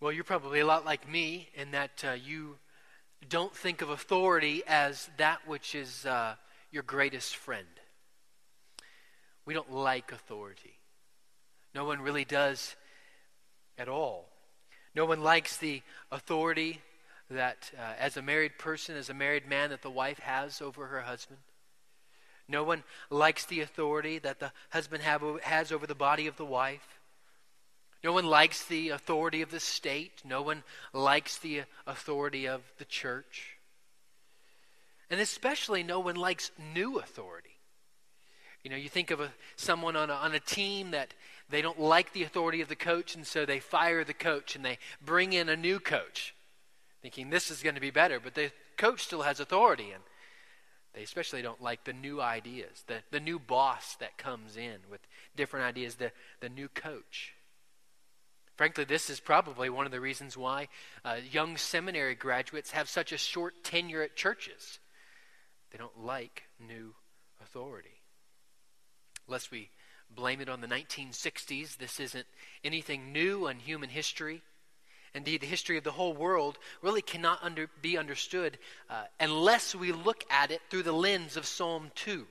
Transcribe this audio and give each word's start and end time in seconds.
Well, 0.00 0.12
you're 0.12 0.22
probably 0.22 0.60
a 0.60 0.66
lot 0.66 0.84
like 0.84 1.10
me 1.10 1.48
in 1.56 1.72
that 1.72 2.04
uh, 2.06 2.12
you 2.12 2.58
don't 3.28 3.52
think 3.52 3.82
of 3.82 3.90
authority 3.90 4.62
as 4.64 5.10
that 5.16 5.40
which 5.44 5.74
is 5.74 6.06
uh, 6.06 6.36
your 6.70 6.84
greatest 6.84 7.34
friend. 7.34 7.66
We 9.44 9.54
don't 9.54 9.72
like 9.72 10.12
authority. 10.12 10.78
No 11.74 11.84
one 11.84 12.00
really 12.00 12.24
does 12.24 12.76
at 13.76 13.88
all. 13.88 14.28
No 14.94 15.04
one 15.04 15.20
likes 15.20 15.56
the 15.56 15.82
authority 16.12 16.80
that, 17.28 17.72
uh, 17.76 17.94
as 17.98 18.16
a 18.16 18.22
married 18.22 18.56
person, 18.56 18.96
as 18.96 19.10
a 19.10 19.14
married 19.14 19.48
man, 19.48 19.70
that 19.70 19.82
the 19.82 19.90
wife 19.90 20.20
has 20.20 20.62
over 20.62 20.86
her 20.86 21.00
husband. 21.00 21.40
No 22.46 22.62
one 22.62 22.84
likes 23.10 23.44
the 23.46 23.62
authority 23.62 24.20
that 24.20 24.38
the 24.38 24.52
husband 24.70 25.02
have, 25.02 25.24
has 25.42 25.72
over 25.72 25.88
the 25.88 25.94
body 25.96 26.28
of 26.28 26.36
the 26.36 26.46
wife. 26.46 26.97
No 28.02 28.12
one 28.12 28.26
likes 28.26 28.64
the 28.64 28.90
authority 28.90 29.42
of 29.42 29.50
the 29.50 29.60
state. 29.60 30.22
No 30.24 30.42
one 30.42 30.62
likes 30.92 31.38
the 31.38 31.62
authority 31.86 32.46
of 32.46 32.62
the 32.78 32.84
church. 32.84 33.56
And 35.10 35.20
especially, 35.20 35.82
no 35.82 35.98
one 35.98 36.16
likes 36.16 36.50
new 36.74 36.98
authority. 36.98 37.58
You 38.62 38.70
know, 38.70 38.76
you 38.76 38.88
think 38.88 39.10
of 39.10 39.20
a, 39.20 39.32
someone 39.56 39.96
on 39.96 40.10
a, 40.10 40.14
on 40.14 40.34
a 40.34 40.40
team 40.40 40.90
that 40.90 41.14
they 41.48 41.62
don't 41.62 41.80
like 41.80 42.12
the 42.12 42.24
authority 42.24 42.60
of 42.60 42.68
the 42.68 42.76
coach, 42.76 43.14
and 43.14 43.26
so 43.26 43.46
they 43.46 43.60
fire 43.60 44.04
the 44.04 44.14
coach 44.14 44.54
and 44.54 44.64
they 44.64 44.78
bring 45.04 45.32
in 45.32 45.48
a 45.48 45.56
new 45.56 45.80
coach, 45.80 46.34
thinking 47.00 47.30
this 47.30 47.50
is 47.50 47.62
going 47.62 47.76
to 47.76 47.80
be 47.80 47.90
better. 47.90 48.20
But 48.20 48.34
the 48.34 48.52
coach 48.76 49.02
still 49.02 49.22
has 49.22 49.40
authority, 49.40 49.92
and 49.92 50.02
they 50.92 51.02
especially 51.02 51.40
don't 51.40 51.62
like 51.62 51.84
the 51.84 51.92
new 51.92 52.20
ideas, 52.20 52.84
the, 52.86 52.98
the 53.10 53.20
new 53.20 53.38
boss 53.38 53.96
that 53.96 54.18
comes 54.18 54.56
in 54.56 54.78
with 54.90 55.00
different 55.36 55.64
ideas, 55.64 55.94
the, 55.94 56.12
the 56.40 56.48
new 56.48 56.68
coach. 56.68 57.34
Frankly, 58.58 58.82
this 58.82 59.08
is 59.08 59.20
probably 59.20 59.70
one 59.70 59.86
of 59.86 59.92
the 59.92 60.00
reasons 60.00 60.36
why 60.36 60.66
uh, 61.04 61.18
young 61.30 61.56
seminary 61.56 62.16
graduates 62.16 62.72
have 62.72 62.88
such 62.88 63.12
a 63.12 63.16
short 63.16 63.62
tenure 63.62 64.02
at 64.02 64.16
churches. 64.16 64.80
They 65.70 65.78
don't 65.78 66.04
like 66.04 66.42
new 66.58 66.94
authority. 67.40 68.02
Lest 69.28 69.52
we 69.52 69.70
blame 70.10 70.40
it 70.40 70.48
on 70.48 70.60
the 70.60 70.66
1960s, 70.66 71.76
this 71.76 72.00
isn't 72.00 72.26
anything 72.64 73.12
new 73.12 73.46
in 73.46 73.60
human 73.60 73.90
history. 73.90 74.42
Indeed, 75.14 75.42
the 75.42 75.46
history 75.46 75.78
of 75.78 75.84
the 75.84 75.92
whole 75.92 76.12
world 76.12 76.58
really 76.82 77.02
cannot 77.02 77.38
under, 77.44 77.70
be 77.80 77.96
understood 77.96 78.58
uh, 78.90 79.04
unless 79.20 79.72
we 79.72 79.92
look 79.92 80.24
at 80.30 80.50
it 80.50 80.62
through 80.68 80.82
the 80.82 80.90
lens 80.90 81.36
of 81.36 81.46
Psalm 81.46 81.92
2. 81.94 82.26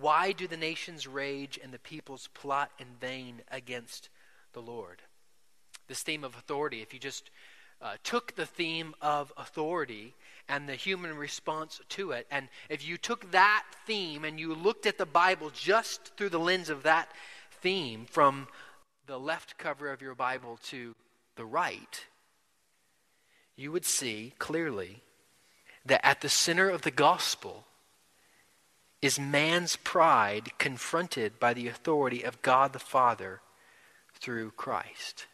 Why 0.00 0.32
do 0.32 0.48
the 0.48 0.56
nations 0.56 1.06
rage 1.06 1.60
and 1.62 1.72
the 1.72 1.78
peoples 1.78 2.28
plot 2.34 2.72
in 2.80 2.88
vain 3.00 3.42
against 3.52 4.08
the 4.52 4.62
Lord. 4.62 5.02
This 5.88 6.02
theme 6.02 6.24
of 6.24 6.36
authority, 6.36 6.82
if 6.82 6.94
you 6.94 7.00
just 7.00 7.30
uh, 7.82 7.94
took 8.04 8.34
the 8.34 8.46
theme 8.46 8.94
of 9.00 9.32
authority 9.36 10.14
and 10.48 10.68
the 10.68 10.74
human 10.74 11.16
response 11.16 11.80
to 11.90 12.12
it, 12.12 12.26
and 12.30 12.48
if 12.68 12.86
you 12.86 12.96
took 12.96 13.30
that 13.32 13.64
theme 13.86 14.24
and 14.24 14.38
you 14.38 14.54
looked 14.54 14.86
at 14.86 14.98
the 14.98 15.06
Bible 15.06 15.50
just 15.50 16.16
through 16.16 16.28
the 16.28 16.38
lens 16.38 16.68
of 16.70 16.82
that 16.82 17.08
theme 17.62 18.06
from 18.08 18.48
the 19.06 19.18
left 19.18 19.58
cover 19.58 19.90
of 19.90 20.02
your 20.02 20.14
Bible 20.14 20.58
to 20.64 20.94
the 21.36 21.44
right, 21.44 22.06
you 23.56 23.72
would 23.72 23.84
see 23.84 24.34
clearly 24.38 25.02
that 25.84 26.04
at 26.06 26.20
the 26.20 26.28
center 26.28 26.68
of 26.68 26.82
the 26.82 26.90
gospel 26.90 27.64
is 29.02 29.18
man's 29.18 29.76
pride 29.76 30.50
confronted 30.58 31.40
by 31.40 31.54
the 31.54 31.68
authority 31.68 32.22
of 32.22 32.42
God 32.42 32.72
the 32.72 32.78
Father 32.78 33.40
through 34.20 34.52
Christ. 34.52 35.26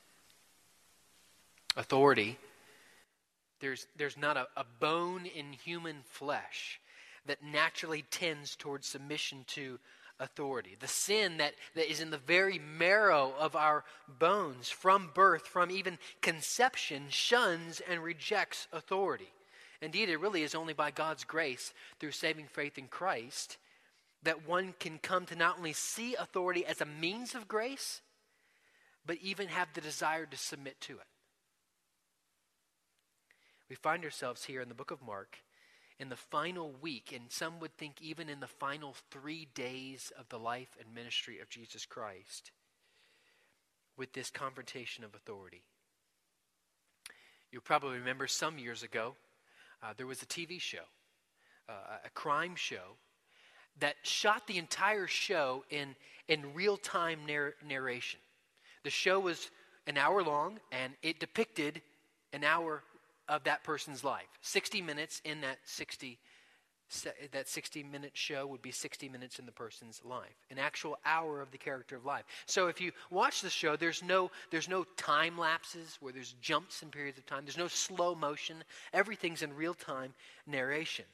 Authority, 1.76 2.38
there's, 3.60 3.86
there's 3.96 4.16
not 4.16 4.36
a, 4.36 4.46
a 4.56 4.64
bone 4.80 5.26
in 5.26 5.52
human 5.52 5.96
flesh 6.04 6.80
that 7.26 7.42
naturally 7.42 8.02
tends 8.10 8.56
towards 8.56 8.86
submission 8.86 9.44
to 9.48 9.78
authority. 10.18 10.76
The 10.78 10.88
sin 10.88 11.38
that, 11.38 11.54
that 11.74 11.90
is 11.90 12.00
in 12.00 12.10
the 12.10 12.18
very 12.18 12.58
marrow 12.58 13.34
of 13.38 13.56
our 13.56 13.84
bones 14.18 14.70
from 14.70 15.10
birth, 15.14 15.46
from 15.46 15.70
even 15.70 15.98
conception, 16.22 17.04
shuns 17.08 17.80
and 17.80 18.02
rejects 18.02 18.68
authority. 18.72 19.28
Indeed, 19.82 20.08
it 20.08 20.20
really 20.20 20.42
is 20.42 20.54
only 20.54 20.72
by 20.72 20.90
God's 20.90 21.24
grace, 21.24 21.74
through 22.00 22.12
saving 22.12 22.46
faith 22.46 22.78
in 22.78 22.88
Christ, 22.88 23.58
that 24.22 24.48
one 24.48 24.74
can 24.80 24.98
come 24.98 25.26
to 25.26 25.36
not 25.36 25.58
only 25.58 25.74
see 25.74 26.14
authority 26.14 26.64
as 26.64 26.80
a 26.80 26.86
means 26.86 27.34
of 27.34 27.46
grace, 27.46 28.00
but 29.06 29.18
even 29.22 29.48
have 29.48 29.68
the 29.72 29.80
desire 29.80 30.26
to 30.26 30.36
submit 30.36 30.80
to 30.82 30.94
it. 30.94 31.06
We 33.68 33.76
find 33.76 34.04
ourselves 34.04 34.44
here 34.44 34.60
in 34.60 34.68
the 34.68 34.74
book 34.74 34.90
of 34.90 35.02
Mark 35.02 35.38
in 35.98 36.08
the 36.08 36.16
final 36.16 36.74
week, 36.80 37.12
and 37.14 37.24
some 37.30 37.58
would 37.60 37.76
think 37.76 38.02
even 38.02 38.28
in 38.28 38.40
the 38.40 38.46
final 38.46 38.94
three 39.10 39.48
days 39.54 40.12
of 40.18 40.28
the 40.28 40.38
life 40.38 40.76
and 40.78 40.94
ministry 40.94 41.40
of 41.40 41.48
Jesus 41.48 41.86
Christ, 41.86 42.52
with 43.96 44.12
this 44.12 44.30
confrontation 44.30 45.04
of 45.04 45.14
authority. 45.14 45.62
You'll 47.50 47.62
probably 47.62 47.98
remember 47.98 48.26
some 48.26 48.58
years 48.58 48.82
ago, 48.82 49.14
uh, 49.82 49.94
there 49.96 50.06
was 50.06 50.22
a 50.22 50.26
TV 50.26 50.60
show, 50.60 50.84
uh, 51.68 51.98
a 52.04 52.10
crime 52.10 52.54
show, 52.56 52.96
that 53.80 53.96
shot 54.02 54.46
the 54.46 54.58
entire 54.58 55.06
show 55.06 55.64
in, 55.70 55.94
in 56.28 56.54
real 56.54 56.76
time 56.76 57.20
narr- 57.26 57.54
narration. 57.66 58.20
The 58.86 58.90
show 58.90 59.18
was 59.18 59.50
an 59.88 59.98
hour 59.98 60.22
long 60.22 60.60
and 60.70 60.92
it 61.02 61.18
depicted 61.18 61.82
an 62.32 62.44
hour 62.44 62.84
of 63.28 63.42
that 63.42 63.64
person's 63.64 64.04
life. 64.04 64.28
60 64.42 64.80
minutes 64.80 65.20
in 65.24 65.40
that 65.40 65.58
60 65.64 66.20
that 67.32 67.48
60 67.48 67.82
minute 67.82 68.12
show 68.14 68.46
would 68.46 68.62
be 68.62 68.70
60 68.70 69.08
minutes 69.08 69.40
in 69.40 69.44
the 69.44 69.50
person's 69.50 70.00
life 70.04 70.36
an 70.52 70.60
actual 70.60 71.00
hour 71.04 71.40
of 71.40 71.50
the 71.50 71.58
character 71.58 71.96
of 71.96 72.04
life. 72.04 72.22
So 72.46 72.68
if 72.68 72.80
you 72.80 72.92
watch 73.10 73.40
the 73.40 73.50
show 73.50 73.74
there's 73.74 74.04
no 74.04 74.30
there's 74.52 74.68
no 74.68 74.84
time 74.96 75.36
lapses 75.36 75.98
where 75.98 76.12
there's 76.12 76.36
jumps 76.40 76.84
in 76.84 76.90
periods 76.90 77.18
of 77.18 77.26
time. 77.26 77.44
There's 77.44 77.58
no 77.58 77.66
slow 77.66 78.14
motion. 78.14 78.62
Everything's 78.92 79.42
in 79.42 79.56
real 79.56 79.74
time 79.74 80.14
narration. 80.46 81.06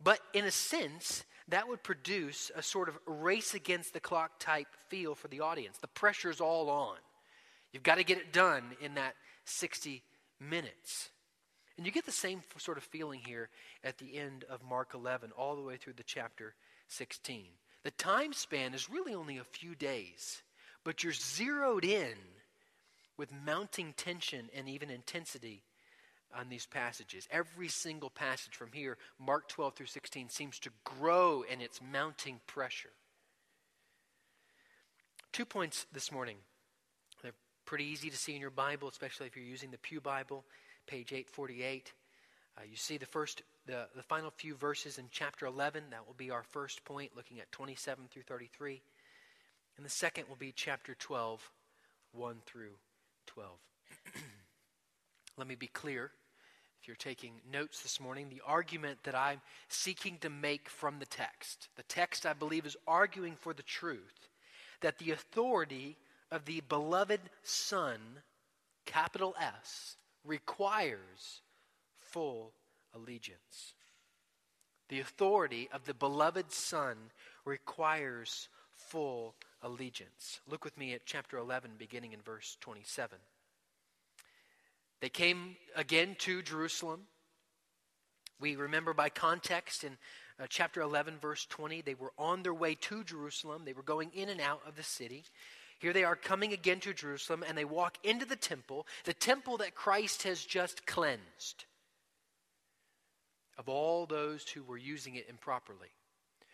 But 0.00 0.20
in 0.34 0.44
a 0.44 0.52
sense 0.52 1.24
that 1.48 1.68
would 1.68 1.82
produce 1.82 2.50
a 2.54 2.62
sort 2.62 2.88
of 2.88 2.98
race 3.06 3.54
against 3.54 3.92
the 3.92 4.00
clock 4.00 4.32
type 4.38 4.66
feel 4.88 5.14
for 5.14 5.28
the 5.28 5.40
audience. 5.40 5.78
The 5.78 5.86
pressure's 5.88 6.40
all 6.40 6.68
on. 6.68 6.96
You've 7.72 7.82
got 7.82 7.96
to 7.96 8.04
get 8.04 8.18
it 8.18 8.32
done 8.32 8.64
in 8.80 8.94
that 8.94 9.14
60 9.44 10.02
minutes. 10.40 11.10
And 11.76 11.86
you 11.86 11.92
get 11.92 12.06
the 12.06 12.12
same 12.12 12.42
sort 12.58 12.78
of 12.78 12.84
feeling 12.84 13.20
here 13.24 13.48
at 13.84 13.98
the 13.98 14.16
end 14.16 14.44
of 14.48 14.62
Mark 14.62 14.92
11, 14.94 15.30
all 15.36 15.56
the 15.56 15.62
way 15.62 15.76
through 15.76 15.92
the 15.92 16.02
chapter 16.02 16.54
16. 16.88 17.44
The 17.84 17.90
time 17.92 18.32
span 18.32 18.74
is 18.74 18.90
really 18.90 19.14
only 19.14 19.38
a 19.38 19.44
few 19.44 19.74
days, 19.74 20.42
but 20.84 21.04
you're 21.04 21.12
zeroed 21.12 21.84
in 21.84 22.14
with 23.16 23.30
mounting 23.44 23.92
tension 23.96 24.48
and 24.54 24.68
even 24.68 24.90
intensity 24.90 25.62
on 26.38 26.48
these 26.48 26.66
passages. 26.66 27.26
Every 27.30 27.68
single 27.68 28.10
passage 28.10 28.54
from 28.54 28.72
here, 28.72 28.98
Mark 29.18 29.48
12 29.48 29.74
through 29.74 29.86
16, 29.86 30.28
seems 30.28 30.58
to 30.60 30.70
grow 30.84 31.42
in 31.42 31.60
its 31.60 31.80
mounting 31.92 32.40
pressure. 32.46 32.90
Two 35.32 35.44
points 35.44 35.86
this 35.92 36.12
morning. 36.12 36.36
They're 37.22 37.32
pretty 37.64 37.84
easy 37.84 38.10
to 38.10 38.16
see 38.16 38.34
in 38.34 38.40
your 38.40 38.50
Bible, 38.50 38.88
especially 38.88 39.26
if 39.26 39.36
you're 39.36 39.44
using 39.44 39.70
the 39.70 39.78
Pew 39.78 40.00
Bible, 40.00 40.44
page 40.86 41.12
848. 41.12 41.92
Uh, 42.56 42.62
you 42.68 42.76
see 42.76 42.96
the 42.96 43.06
first, 43.06 43.42
the, 43.66 43.86
the 43.94 44.02
final 44.02 44.30
few 44.30 44.54
verses 44.54 44.98
in 44.98 45.06
chapter 45.10 45.46
11. 45.46 45.84
That 45.90 46.06
will 46.06 46.14
be 46.14 46.30
our 46.30 46.42
first 46.42 46.84
point, 46.84 47.12
looking 47.14 47.38
at 47.38 47.52
27 47.52 48.06
through 48.10 48.22
33. 48.22 48.80
And 49.76 49.84
the 49.84 49.90
second 49.90 50.28
will 50.28 50.36
be 50.36 50.52
chapter 50.52 50.94
12, 50.94 51.50
1 52.12 52.36
through 52.46 52.76
12. 53.26 53.50
Let 55.36 55.46
me 55.46 55.54
be 55.54 55.66
clear. 55.66 56.12
You're 56.86 56.96
taking 56.96 57.32
notes 57.52 57.82
this 57.82 58.00
morning, 58.00 58.28
the 58.28 58.42
argument 58.46 58.98
that 59.02 59.14
I'm 59.14 59.40
seeking 59.68 60.18
to 60.18 60.30
make 60.30 60.68
from 60.68 60.98
the 60.98 61.06
text, 61.06 61.68
the 61.76 61.82
text 61.84 62.24
I 62.24 62.32
believe 62.32 62.64
is 62.64 62.76
arguing 62.86 63.34
for 63.34 63.52
the 63.52 63.62
truth 63.64 64.28
that 64.80 64.98
the 64.98 65.10
authority 65.10 65.96
of 66.30 66.44
the 66.44 66.62
beloved 66.68 67.20
Son, 67.42 67.98
capital 68.84 69.34
S, 69.40 69.96
requires 70.24 71.40
full 71.98 72.52
allegiance. 72.94 73.74
The 74.88 75.00
authority 75.00 75.68
of 75.72 75.84
the 75.84 75.94
beloved 75.94 76.52
Son 76.52 76.96
requires 77.44 78.48
full 78.70 79.34
allegiance. 79.62 80.40
Look 80.48 80.64
with 80.64 80.78
me 80.78 80.94
at 80.94 81.06
chapter 81.06 81.38
11, 81.38 81.72
beginning 81.78 82.12
in 82.12 82.20
verse 82.20 82.56
27. 82.60 83.18
They 85.00 85.08
came 85.08 85.56
again 85.74 86.16
to 86.20 86.42
Jerusalem. 86.42 87.02
We 88.40 88.56
remember 88.56 88.94
by 88.94 89.08
context 89.08 89.84
in 89.84 89.96
uh, 90.38 90.46
chapter 90.48 90.80
11, 90.80 91.18
verse 91.18 91.46
20, 91.46 91.80
they 91.80 91.94
were 91.94 92.12
on 92.18 92.42
their 92.42 92.54
way 92.54 92.74
to 92.74 93.04
Jerusalem. 93.04 93.62
They 93.64 93.72
were 93.72 93.82
going 93.82 94.10
in 94.14 94.28
and 94.28 94.40
out 94.40 94.60
of 94.66 94.76
the 94.76 94.82
city. 94.82 95.24
Here 95.78 95.92
they 95.92 96.04
are 96.04 96.16
coming 96.16 96.52
again 96.52 96.80
to 96.80 96.94
Jerusalem, 96.94 97.44
and 97.46 97.56
they 97.56 97.64
walk 97.64 97.98
into 98.02 98.24
the 98.24 98.36
temple, 98.36 98.86
the 99.04 99.14
temple 99.14 99.58
that 99.58 99.74
Christ 99.74 100.22
has 100.24 100.42
just 100.42 100.86
cleansed 100.86 101.64
of 103.58 103.68
all 103.68 104.06
those 104.06 104.46
who 104.48 104.62
were 104.62 104.76
using 104.76 105.16
it 105.16 105.26
improperly. 105.28 105.88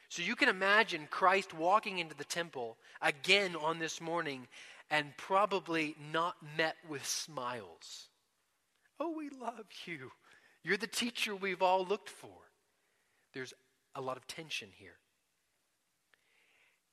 So 0.09 0.23
you 0.23 0.37
can 0.37 0.49
imagine 0.49 1.09
Christ 1.11 1.55
walking 1.55 1.99
into 1.99 2.15
the 2.15 2.25
temple 2.25 2.77
again 3.01 3.57
on 3.57 3.79
this 3.79 4.01
morning 4.01 4.47
and 4.91 5.17
probably 5.17 5.97
not 6.13 6.37
met 6.57 6.77
with 6.89 7.05
smiles. 7.07 8.09
Oh, 9.03 9.11
we 9.17 9.31
love 9.31 9.67
you. 9.85 10.13
You're 10.63 10.77
the 10.77 10.87
teacher 10.87 11.35
we've 11.35 11.61
all 11.61 11.85
looked 11.85 12.09
for. 12.09 12.31
There's 13.35 13.53
a 13.97 14.01
lot 14.01 14.17
of 14.17 14.29
tension 14.29 14.69
here. 14.73 14.95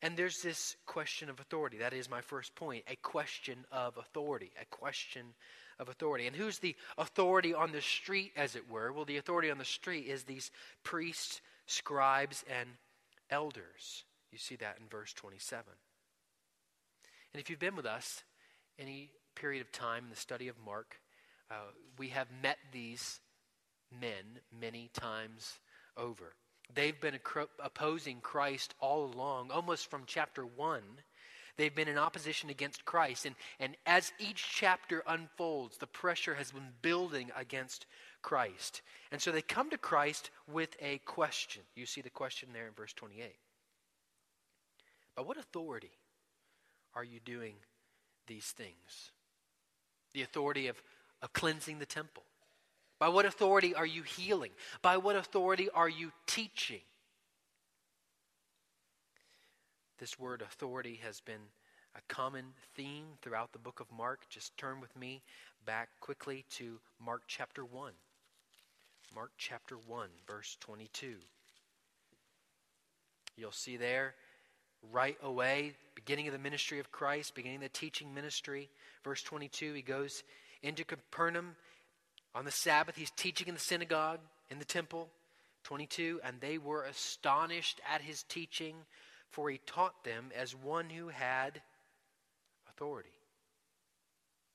And 0.02 0.18
there's 0.18 0.42
this 0.42 0.76
question 0.88 1.30
of 1.30 1.40
authority. 1.40 1.78
That 1.78 1.94
is 1.94 2.10
my 2.10 2.22
first 2.22 2.56
point 2.56 2.84
a 2.88 2.96
question 2.96 3.60
of 3.72 3.96
authority. 3.98 4.52
A 4.60 4.66
question 4.76 5.22
of 5.78 5.88
authority. 5.88 6.26
And 6.26 6.36
who's 6.36 6.58
the 6.58 6.76
authority 6.98 7.54
on 7.54 7.72
the 7.72 7.82
street, 7.82 8.32
as 8.36 8.56
it 8.56 8.72
were? 8.72 8.92
Well, 8.92 9.06
the 9.06 9.18
authority 9.18 9.52
on 9.52 9.60
the 9.60 9.66
street 9.66 10.08
is 10.08 10.24
these 10.24 10.50
priests, 10.84 11.42
scribes, 11.68 12.44
and 12.50 12.70
elders. 13.30 14.04
You 14.32 14.40
see 14.40 14.56
that 14.56 14.78
in 14.82 14.88
verse 14.90 15.14
27. 15.14 15.64
And 17.34 17.42
if 17.42 17.52
you've 17.52 17.60
been 17.60 17.76
with 17.76 17.86
us 17.86 18.24
any 18.80 19.12
period 19.36 19.62
of 19.62 19.72
time 19.72 20.06
in 20.06 20.10
the 20.10 20.16
study 20.16 20.48
of 20.48 20.56
Mark, 20.66 21.00
uh, 21.52 21.56
we 21.98 22.10
have 22.10 22.28
met 22.42 22.58
these 22.72 23.20
men 24.00 24.40
many 24.60 24.90
times 24.94 25.60
over. 25.98 26.34
They've 26.74 27.00
been 27.00 27.20
opposing 27.64 28.22
Christ 28.22 28.76
all 28.80 29.06
along, 29.06 29.52
almost 29.52 29.90
from 29.90 30.04
chapter 30.06 30.46
1. 30.46 30.82
They've 31.58 31.76
been 31.76 31.88
in 31.88 31.98
opposition 31.98 32.50
against 32.50 32.86
Christ. 32.86 33.26
And, 33.26 33.36
and 33.60 33.76
as 33.86 34.14
each 34.20 34.48
chapter 34.50 35.04
unfolds, 35.08 35.78
the 35.78 35.88
pressure 35.88 36.36
has 36.36 36.52
been 36.52 36.70
building 36.82 37.32
against 37.36 37.86
Christ. 38.22 38.82
And 39.12 39.22
so 39.22 39.32
they 39.32 39.42
come 39.42 39.70
to 39.72 39.78
Christ 39.78 40.30
with 40.52 40.76
a 40.80 41.00
question. 41.00 41.64
You 41.76 41.86
see 41.86 42.02
the 42.02 42.10
question 42.10 42.50
there 42.54 42.68
in 42.68 42.74
verse 42.74 42.94
28. 42.94 43.36
By 45.16 45.22
what 45.22 45.38
authority 45.38 45.92
are 46.96 47.04
you 47.04 47.20
doing 47.20 47.56
these 48.28 48.46
things? 48.46 49.12
The 50.14 50.22
authority 50.22 50.68
of, 50.68 50.82
of 51.22 51.34
cleansing 51.34 51.80
the 51.80 51.86
temple 51.86 52.24
by 53.00 53.08
what 53.08 53.26
authority 53.26 53.74
are 53.74 53.86
you 53.86 54.04
healing? 54.04 54.52
By 54.82 54.98
what 54.98 55.16
authority 55.16 55.70
are 55.74 55.90
you 55.90 56.12
teaching? 56.28 56.82
This 60.00 60.20
word 60.20 60.42
authority 60.42 61.00
has 61.04 61.22
been 61.22 61.42
a 61.96 62.14
common 62.14 62.46
theme 62.76 63.06
throughout 63.22 63.52
the 63.52 63.60
book 63.60 63.80
of 63.80 63.92
Mark. 63.92 64.22
Just 64.30 64.58
turn 64.58 64.80
with 64.80 64.96
me 64.96 65.22
back 65.66 65.90
quickly 66.00 66.46
to 66.52 66.80
Mark 67.04 67.24
chapter 67.28 67.66
1. 67.66 67.94
Mark 69.16 69.32
chapter 69.38 69.76
1, 69.88 70.08
verse 70.28 70.58
22. 70.60 71.16
You'll 73.36 73.52
see 73.52 73.78
there 73.78 74.16
right 74.92 75.18
away, 75.24 75.74
beginning 75.96 76.28
of 76.28 76.34
the 76.34 76.40
ministry 76.40 76.80
of 76.80 76.92
Christ, 76.92 77.36
beginning 77.36 77.62
the 77.62 77.70
teaching 77.70 78.14
ministry. 78.14 78.70
Verse 79.04 79.24
22, 79.24 79.74
he 79.74 79.82
goes 79.82 80.24
into 80.62 80.84
Capernaum 80.84 81.56
on 82.36 82.46
the 82.46 82.52
Sabbath, 82.52 82.96
he's 82.96 83.12
teaching 83.12 83.48
in 83.48 83.54
the 83.54 83.60
synagogue, 83.60 84.20
in 84.50 84.60
the 84.60 84.66
temple. 84.66 85.10
22, 85.64 86.20
and 86.24 86.40
they 86.40 86.58
were 86.58 86.84
astonished 86.84 87.82
at 87.94 88.02
his 88.02 88.24
teaching, 88.24 88.76
for 89.30 89.50
he 89.50 89.60
taught 89.66 90.04
them 90.04 90.32
as 90.36 90.56
one 90.56 90.90
who 90.90 91.10
had 91.10 91.62
authority. 92.70 93.10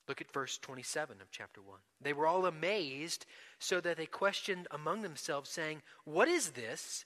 Look 0.08 0.20
at 0.20 0.32
verse 0.32 0.58
27 0.58 1.20
of 1.20 1.30
chapter 1.30 1.62
1. 1.62 1.78
They 2.00 2.12
were 2.12 2.26
all 2.26 2.46
amazed, 2.46 3.26
so 3.58 3.80
that 3.80 3.96
they 3.96 4.06
questioned 4.06 4.66
among 4.70 5.02
themselves, 5.02 5.50
saying, 5.50 5.82
What 6.04 6.28
is 6.28 6.50
this? 6.50 7.04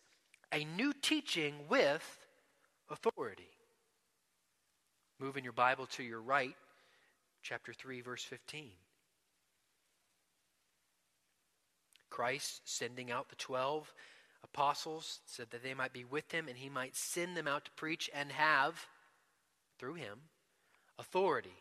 A 0.53 0.65
new 0.65 0.93
teaching 0.93 1.55
with 1.69 2.27
authority. 2.91 3.51
Move 5.21 5.37
in 5.37 5.45
your 5.45 5.53
Bible 5.53 5.87
to 5.87 6.03
your 6.03 6.23
right, 6.23 6.57
chapter 7.43 7.73
3, 7.73 8.01
verse 8.01 8.25
15. 8.25 8.71
Christ 12.11 12.63
sending 12.65 13.11
out 13.11 13.29
the 13.29 13.37
12 13.37 13.93
apostles 14.45 15.21
so 15.27 15.45
that 15.51 15.63
they 15.63 15.75
might 15.75 15.93
be 15.93 16.05
with 16.05 16.31
him 16.33 16.49
and 16.49 16.57
he 16.57 16.69
might 16.69 16.97
send 16.97 17.37
them 17.37 17.49
out 17.49 17.65
to 17.65 17.71
preach 17.73 18.11
and 18.15 18.31
have, 18.33 18.87
through 19.79 19.95
him, 19.95 20.19
authority 20.99 21.55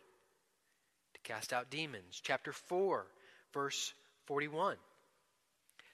to 1.14 1.20
cast 1.22 1.52
out 1.52 1.70
demons. 1.70 2.20
Chapter 2.22 2.52
4, 2.52 3.06
verse 3.52 3.94
41. 4.26 4.76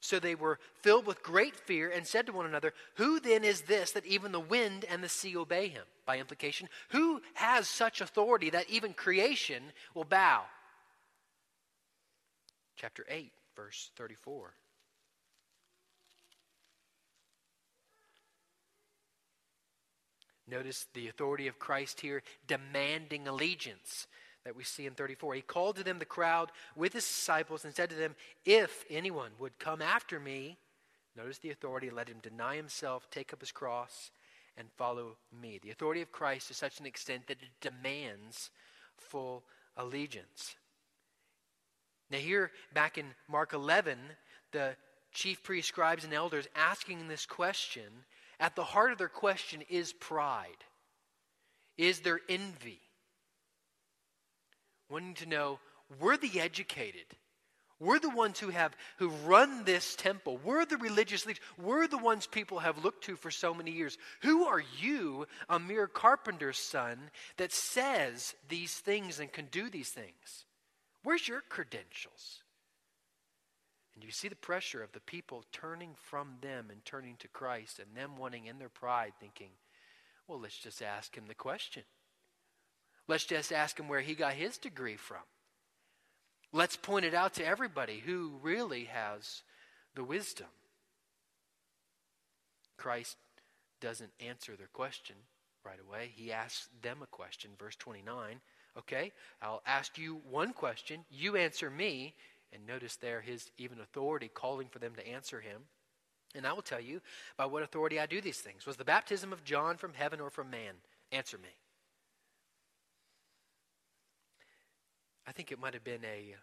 So 0.01 0.19
they 0.19 0.35
were 0.35 0.59
filled 0.83 1.07
with 1.07 1.23
great 1.23 1.57
fear 1.57 1.91
and 1.91 2.07
said 2.07 2.27
to 2.27 2.33
one 2.33 2.45
another, 2.45 2.75
Who 2.97 3.21
then 3.21 3.43
is 3.43 3.63
this 3.63 3.93
that 3.93 4.05
even 4.05 4.33
the 4.33 4.41
wind 4.41 4.85
and 4.91 5.03
the 5.03 5.09
sea 5.09 5.35
obey 5.35 5.69
him? 5.69 5.85
By 6.05 6.19
implication, 6.19 6.69
who 6.91 7.23
has 7.33 7.67
such 7.67 8.03
authority 8.03 8.51
that 8.51 8.69
even 8.69 8.93
creation 8.93 9.63
will 9.95 10.05
bow? 10.05 10.43
Chapter 12.77 13.07
8, 13.09 13.33
verse 13.57 13.91
34. 13.97 14.55
Notice 20.47 20.87
the 20.93 21.09
authority 21.09 21.49
of 21.49 21.59
Christ 21.59 22.01
here 22.01 22.23
demanding 22.47 23.27
allegiance 23.27 24.07
that 24.45 24.55
we 24.55 24.63
see 24.63 24.87
in 24.87 24.93
34. 24.93 25.35
He 25.35 25.41
called 25.41 25.77
to 25.77 25.85
them 25.85 25.99
the 25.99 26.05
crowd 26.05 26.53
with 26.77 26.93
his 26.93 27.05
disciples 27.05 27.65
and 27.65 27.75
said 27.75 27.89
to 27.91 27.97
them, 27.97 28.15
If 28.45 28.85
anyone 28.91 29.31
would 29.39 29.59
come 29.59 29.81
after 29.81 30.21
me, 30.21 30.59
notice 31.17 31.39
the 31.39 31.51
authority, 31.51 31.89
let 31.89 32.09
him 32.09 32.19
deny 32.23 32.57
himself, 32.57 33.09
take 33.11 33.33
up 33.33 33.41
his 33.41 33.53
cross, 33.53 34.11
and 34.57 34.69
follow 34.77 35.17
me. 35.43 35.59
The 35.63 35.71
authority 35.71 36.03
of 36.03 36.13
Christ 36.13 36.49
to 36.49 36.55
such 36.55 36.79
an 36.79 36.87
extent 36.87 37.27
that 37.29 37.39
it 37.43 37.49
demands 37.61 38.51
full 38.99 39.45
allegiance. 39.77 40.57
Now, 42.11 42.19
here 42.19 42.51
back 42.73 42.99
in 42.99 43.07
Mark 43.29 43.53
11, 43.53 43.99
the 44.53 44.77
chief 45.13 45.43
priests, 45.43 45.69
scribes, 45.69 46.05
and 46.05 46.13
elders 46.13 46.47
asking 46.55 47.09
this 47.09 47.27
question, 47.27 47.85
at 48.41 48.57
the 48.57 48.65
heart 48.65 48.93
of 48.93 48.99
their 48.99 49.09
question 49.09 49.63
is 49.69 49.93
pride. 49.93 50.49
Is 51.79 52.01
there 52.01 52.21
envy? 52.29 52.81
Wanting 54.91 55.15
to 55.15 55.27
know, 55.27 55.61
we're 55.99 56.17
the 56.17 56.41
educated. 56.41 57.07
We're 57.81 57.99
the 57.99 58.11
ones 58.11 58.39
who 58.39 58.51
have 58.51 58.77
who 58.99 59.09
run 59.09 59.65
this 59.65 59.97
temple. 59.97 60.39
We're 60.45 60.65
the 60.65 60.77
religious 60.77 61.27
leaders. 61.27 61.43
We're 61.61 61.89
the 61.89 61.99
ones 61.99 62.27
people 62.27 62.61
have 62.61 62.85
looked 62.85 63.05
to 63.05 63.17
for 63.17 63.31
so 63.31 63.53
many 63.53 63.73
years. 63.73 63.99
Who 64.23 64.45
are 64.45 64.63
you, 64.81 65.27
a 65.49 65.59
mere 65.59 65.89
carpenter's 65.89 66.59
son, 66.59 67.11
that 67.37 67.53
says 67.53 68.35
these 68.49 68.75
things 68.75 69.19
and 69.19 69.33
can 69.33 69.47
do 69.47 69.69
these 69.69 69.91
things? 69.91 70.47
Where's 71.05 71.29
your 71.29 71.43
credentials? 71.49 72.43
And 73.95 74.03
you 74.03 74.11
see 74.11 74.29
the 74.29 74.35
pressure 74.35 74.83
of 74.83 74.91
the 74.93 75.01
people 75.01 75.45
turning 75.53 75.91
from 75.95 76.39
them 76.41 76.67
and 76.71 76.85
turning 76.85 77.15
to 77.19 77.29
Christ, 77.29 77.79
and 77.79 77.95
them 77.95 78.17
wanting 78.17 78.47
in 78.47 78.59
their 78.59 78.69
pride, 78.69 79.13
thinking, 79.21 79.51
well, 80.27 80.41
let's 80.41 80.59
just 80.59 80.83
ask 80.83 81.17
him 81.17 81.27
the 81.29 81.35
question. 81.35 81.85
Let's 83.07 83.27
just 83.27 83.53
ask 83.53 83.79
him 83.79 83.87
where 83.87 84.01
he 84.01 84.15
got 84.15 84.33
his 84.33 84.57
degree 84.57 84.97
from. 84.97 85.23
Let's 86.53 86.77
point 86.77 87.05
it 87.05 87.15
out 87.15 87.35
to 87.35 87.47
everybody 87.47 88.03
who 88.05 88.39
really 88.43 88.85
has 88.85 89.43
the 89.95 90.05
wisdom. 90.05 90.47
Christ 92.79 93.17
doesn't 93.81 94.13
answer 94.21 94.57
their 94.57 94.71
question 94.73 95.17
right 95.65 95.79
away. 95.87 96.11
He 96.15 96.33
asks 96.33 96.69
them 96.83 96.99
a 97.03 97.07
question, 97.07 97.51
verse 97.59 97.77
29. 97.77 98.41
Okay, 98.79 99.13
I'll 99.41 99.63
ask 99.67 99.99
you 99.99 100.21
one 100.29 100.53
question. 100.53 101.05
You 101.11 101.37
answer 101.37 101.71
me. 101.71 102.15
And 102.53 102.67
notice 102.67 102.97
there 102.97 103.21
his 103.21 103.51
even 103.59 103.81
authority 103.81 104.31
calling 104.33 104.69
for 104.69 104.79
them 104.79 104.95
to 104.95 105.07
answer 105.07 105.41
him. 105.41 105.63
And 106.37 106.47
I 106.47 106.53
will 106.53 106.63
tell 106.63 106.81
you 106.81 107.01
by 107.37 107.47
what 107.47 107.63
authority 107.63 107.99
I 107.99 108.07
do 108.07 108.21
these 108.21 108.39
things. 108.39 108.67
Was 108.67 108.77
the 108.77 108.85
baptism 108.85 109.33
of 109.33 109.45
John 109.45 109.77
from 109.77 109.93
heaven 109.93 110.21
or 110.21 110.31
from 110.31 110.51
man? 110.51 110.75
Answer 111.11 111.39
me. 111.39 111.49
I 115.27 115.33
think 115.33 115.51
it 115.51 115.59
might 115.59 115.75
have 115.75 115.85
been 115.85 116.05
a, 116.05 116.37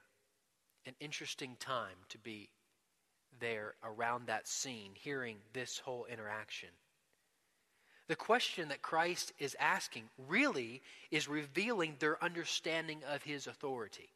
an 0.85 0.95
interesting 0.99 1.55
time 1.59 1.97
to 2.09 2.17
be 2.17 2.49
there 3.39 3.75
around 3.83 4.27
that 4.27 4.47
scene, 4.47 4.91
hearing 4.93 5.37
this 5.53 5.79
whole 5.79 6.05
interaction. 6.11 6.69
The 8.11 8.17
question 8.17 8.67
that 8.67 8.81
Christ 8.81 9.31
is 9.39 9.55
asking 9.57 10.03
really 10.27 10.81
is 11.11 11.29
revealing 11.29 11.95
their 11.97 12.21
understanding 12.21 12.99
of 13.09 13.23
his 13.23 13.47
authority. 13.47 14.09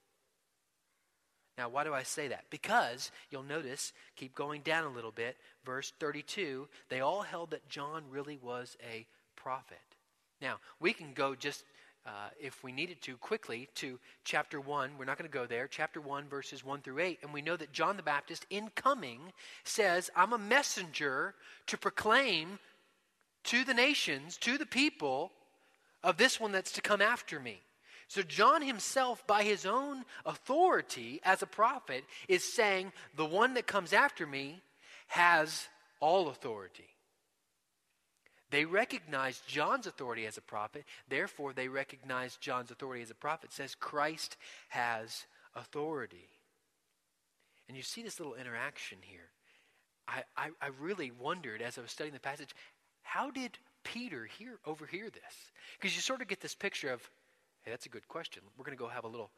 Now, 1.58 1.70
why 1.70 1.86
do 1.86 1.94
I 1.94 2.04
say 2.04 2.28
that? 2.28 2.44
Because 2.50 3.10
you'll 3.30 3.44
notice, 3.44 3.94
keep 4.18 4.36
going 4.36 4.64
down 4.64 4.84
a 4.84 4.94
little 4.94 5.14
bit, 5.14 5.38
verse 5.64 5.94
32, 5.98 6.68
they 6.90 7.00
all 7.00 7.22
held 7.22 7.52
that 7.52 7.70
John 7.70 8.04
really 8.12 8.38
was 8.44 8.76
a 8.86 9.08
prophet. 9.38 9.78
Now, 10.42 10.58
we 10.82 10.92
can 10.92 11.14
go 11.14 11.34
just 11.34 11.64
uh, 12.06 12.32
if 12.38 12.66
we 12.66 12.74
needed 12.74 13.02
to, 13.04 13.16
quickly 13.16 13.70
to 13.76 13.98
chapter 14.26 14.60
1. 14.60 14.92
We're 15.00 15.06
not 15.06 15.18
going 15.18 15.30
to 15.30 15.34
go 15.34 15.46
there. 15.46 15.70
Chapter 15.70 16.02
1, 16.02 16.28
verses 16.28 16.66
1 16.66 16.82
through 16.82 17.00
8. 17.00 17.20
And 17.24 17.34
we 17.34 17.42
know 17.42 17.56
that 17.56 17.72
John 17.72 17.96
the 17.96 18.04
Baptist, 18.04 18.46
in 18.50 18.72
coming, 18.76 19.22
says, 19.64 20.12
I'm 20.18 20.34
a 20.34 20.38
messenger 20.38 21.34
to 21.68 21.78
proclaim 21.78 22.60
to 23.46 23.64
the 23.64 23.74
nations, 23.74 24.38
to 24.38 24.58
the 24.58 24.66
people, 24.66 25.32
of 26.04 26.18
this 26.18 26.40
one 26.40 26.52
that's 26.52 26.72
to 26.74 26.82
come 26.82 27.02
after 27.02 27.40
me. 27.40 27.60
So, 28.08 28.22
John 28.22 28.62
himself, 28.62 29.26
by 29.26 29.44
his 29.44 29.66
own 29.66 30.06
authority 30.26 31.20
as 31.24 31.42
a 31.42 31.48
prophet, 31.48 32.04
is 32.28 32.44
saying, 32.44 32.94
The 33.16 33.26
one 33.26 33.56
that 33.56 33.66
comes 33.66 33.94
after 33.94 34.28
me 34.28 34.62
has 35.08 35.68
all 36.00 36.28
authority. 36.30 36.86
They 38.52 38.66
recognized 38.66 39.48
John's 39.48 39.88
authority 39.88 40.28
as 40.28 40.38
a 40.38 40.42
prophet, 40.42 40.86
therefore, 41.10 41.54
they 41.54 41.68
recognized 41.68 42.42
John's 42.42 42.70
authority 42.70 43.02
as 43.02 43.10
a 43.10 43.16
prophet. 43.16 43.50
It 43.50 43.54
says 43.54 43.74
Christ 43.74 44.38
has 44.70 45.26
authority. 45.56 46.30
And 47.68 47.76
you 47.76 47.82
see 47.82 48.04
this 48.04 48.20
little 48.20 48.36
interaction 48.36 49.00
here. 49.02 49.32
I, 50.08 50.24
I, 50.38 50.50
I 50.62 50.68
really 50.80 51.12
wondered 51.12 51.64
as 51.64 51.80
I 51.80 51.82
was 51.82 51.92
studying 51.92 52.14
the 52.14 52.20
passage, 52.20 52.54
how 53.06 53.30
did 53.30 53.58
Peter 53.84 54.26
hear 54.26 54.58
overhear 54.66 55.10
this? 55.10 55.52
Because 55.80 55.96
you 55.96 56.02
sort 56.02 56.22
of 56.22 56.28
get 56.28 56.42
this 56.42 56.56
picture 56.56 56.92
of, 56.92 57.02
hey, 57.62 57.72
that's 57.72 57.86
a 57.86 57.90
good 57.90 58.08
question. 58.08 58.44
We're 58.58 58.66
going 58.66 58.78
to 58.78 58.84
go 58.84 58.90
have 58.90 59.06
a 59.06 59.08
little 59.08 59.32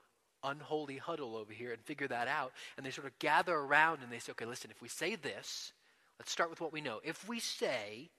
unholy 0.43 0.97
huddle 0.97 1.35
over 1.35 1.51
here 1.51 1.73
and 1.73 1.81
figure 1.81 2.07
that 2.07 2.27
out. 2.27 2.53
And 2.77 2.85
they 2.85 2.91
sort 2.91 3.07
of 3.07 3.19
gather 3.19 3.53
around 3.53 4.01
and 4.01 4.11
they 4.11 4.19
say, 4.19 4.31
okay, 4.31 4.45
listen, 4.45 4.71
if 4.71 4.81
we 4.81 4.87
say 4.87 5.15
this, 5.15 5.73
let's 6.17 6.31
start 6.31 6.49
with 6.49 6.61
what 6.61 6.71
we 6.73 6.81
know. 6.81 7.01
If 7.03 7.27
we 7.27 7.39
say 7.39 8.09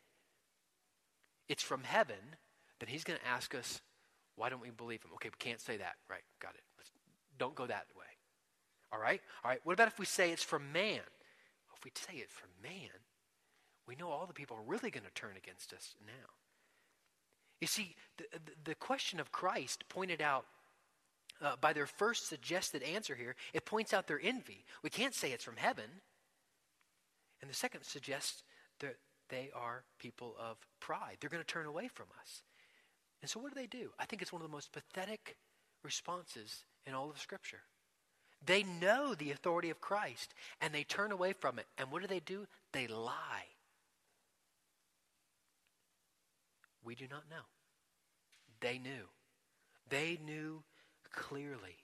it's 1.48 1.62
from 1.62 1.82
heaven, 1.82 2.36
then 2.78 2.88
he's 2.88 3.04
going 3.04 3.18
to 3.18 3.26
ask 3.26 3.54
us, 3.54 3.80
why 4.36 4.50
don't 4.50 4.62
we 4.62 4.70
believe 4.70 5.02
him? 5.02 5.10
Okay, 5.14 5.30
we 5.30 5.38
can't 5.38 5.60
say 5.60 5.78
that. 5.78 5.94
Right, 6.10 6.22
got 6.40 6.54
it. 6.54 6.62
Let's, 6.76 6.90
don't 7.38 7.54
go 7.54 7.66
that 7.66 7.86
way. 7.96 8.04
All 8.92 9.00
right? 9.00 9.20
All 9.42 9.50
right, 9.50 9.60
what 9.64 9.72
about 9.72 9.88
if 9.88 9.98
we 9.98 10.04
say 10.04 10.30
it's 10.30 10.42
from 10.42 10.72
man? 10.72 11.00
If 11.74 11.84
we 11.84 11.90
say 11.94 12.18
it's 12.18 12.34
from 12.34 12.50
man, 12.62 12.90
we 13.88 13.96
know 13.96 14.10
all 14.10 14.26
the 14.26 14.34
people 14.34 14.56
are 14.56 14.70
really 14.70 14.90
going 14.90 15.04
to 15.04 15.14
turn 15.14 15.36
against 15.36 15.72
us 15.72 15.94
now. 16.06 16.28
You 17.60 17.66
see, 17.66 17.96
the, 18.18 18.24
the, 18.64 18.74
question 18.74 19.18
of 19.18 19.32
Christ 19.32 19.84
pointed 19.88 20.22
out 20.22 20.44
uh, 21.42 21.54
by 21.60 21.72
their 21.72 21.86
first 21.86 22.28
suggested 22.28 22.82
answer 22.82 23.16
here, 23.16 23.34
it 23.52 23.64
points 23.64 23.92
out 23.92 24.06
their 24.06 24.20
envy. 24.22 24.64
We 24.84 24.90
can't 24.90 25.14
say 25.14 25.32
it's 25.32 25.42
from 25.42 25.56
heaven. 25.56 25.86
And 27.40 27.50
the 27.50 27.54
second 27.54 27.82
suggests 27.82 28.44
that 28.80 28.96
they 29.28 29.50
are 29.54 29.82
people 29.98 30.36
of 30.38 30.56
pride. 30.80 31.16
They're 31.20 31.30
going 31.30 31.42
to 31.42 31.46
turn 31.46 31.66
away 31.66 31.88
from 31.88 32.06
us. 32.20 32.42
And 33.22 33.30
so, 33.30 33.40
what 33.40 33.52
do 33.52 33.60
they 33.60 33.66
do? 33.66 33.90
I 33.98 34.04
think 34.04 34.22
it's 34.22 34.32
one 34.32 34.42
of 34.42 34.48
the 34.48 34.54
most 34.54 34.70
pathetic 34.72 35.36
responses 35.82 36.64
in 36.86 36.94
all 36.94 37.10
of 37.10 37.18
Scripture. 37.18 37.62
They 38.44 38.62
know 38.62 39.14
the 39.14 39.32
authority 39.32 39.70
of 39.70 39.80
Christ 39.80 40.32
and 40.60 40.72
they 40.72 40.84
turn 40.84 41.10
away 41.10 41.32
from 41.32 41.58
it. 41.58 41.66
And 41.76 41.90
what 41.90 42.02
do 42.02 42.08
they 42.08 42.20
do? 42.20 42.46
They 42.72 42.86
lie. 42.86 43.46
We 46.88 46.94
do 46.94 47.06
not 47.10 47.28
know. 47.28 47.44
They 48.60 48.78
knew. 48.78 49.04
They 49.90 50.18
knew 50.24 50.62
clearly. 51.12 51.76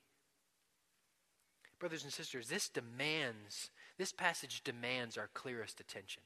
Brothers 1.78 2.04
and 2.04 2.12
sisters, 2.12 2.48
this 2.48 2.70
demands, 2.70 3.68
this 3.98 4.12
passage 4.12 4.64
demands 4.64 5.18
our 5.18 5.28
clearest 5.34 5.78
attention. 5.78 6.22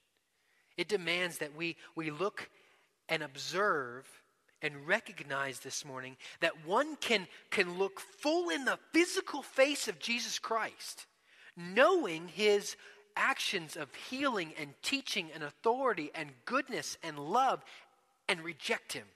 It 0.76 0.86
demands 0.86 1.38
that 1.38 1.56
we, 1.56 1.74
we 1.96 2.12
look 2.12 2.50
and 3.08 3.24
observe 3.24 4.06
and 4.62 4.86
recognize 4.86 5.58
this 5.58 5.84
morning 5.84 6.16
that 6.38 6.64
one 6.64 6.94
can, 7.00 7.26
can 7.50 7.78
look 7.78 7.98
full 7.98 8.48
in 8.48 8.64
the 8.64 8.78
physical 8.92 9.42
face 9.42 9.88
of 9.88 9.98
Jesus 9.98 10.38
Christ, 10.38 11.06
knowing 11.56 12.28
his 12.28 12.76
actions 13.16 13.76
of 13.76 13.92
healing 14.08 14.52
and 14.56 14.70
teaching 14.82 15.30
and 15.34 15.42
authority 15.42 16.12
and 16.14 16.30
goodness 16.44 16.96
and 17.02 17.18
love, 17.18 17.64
and 18.28 18.42
reject 18.42 18.92
him. 18.92 19.06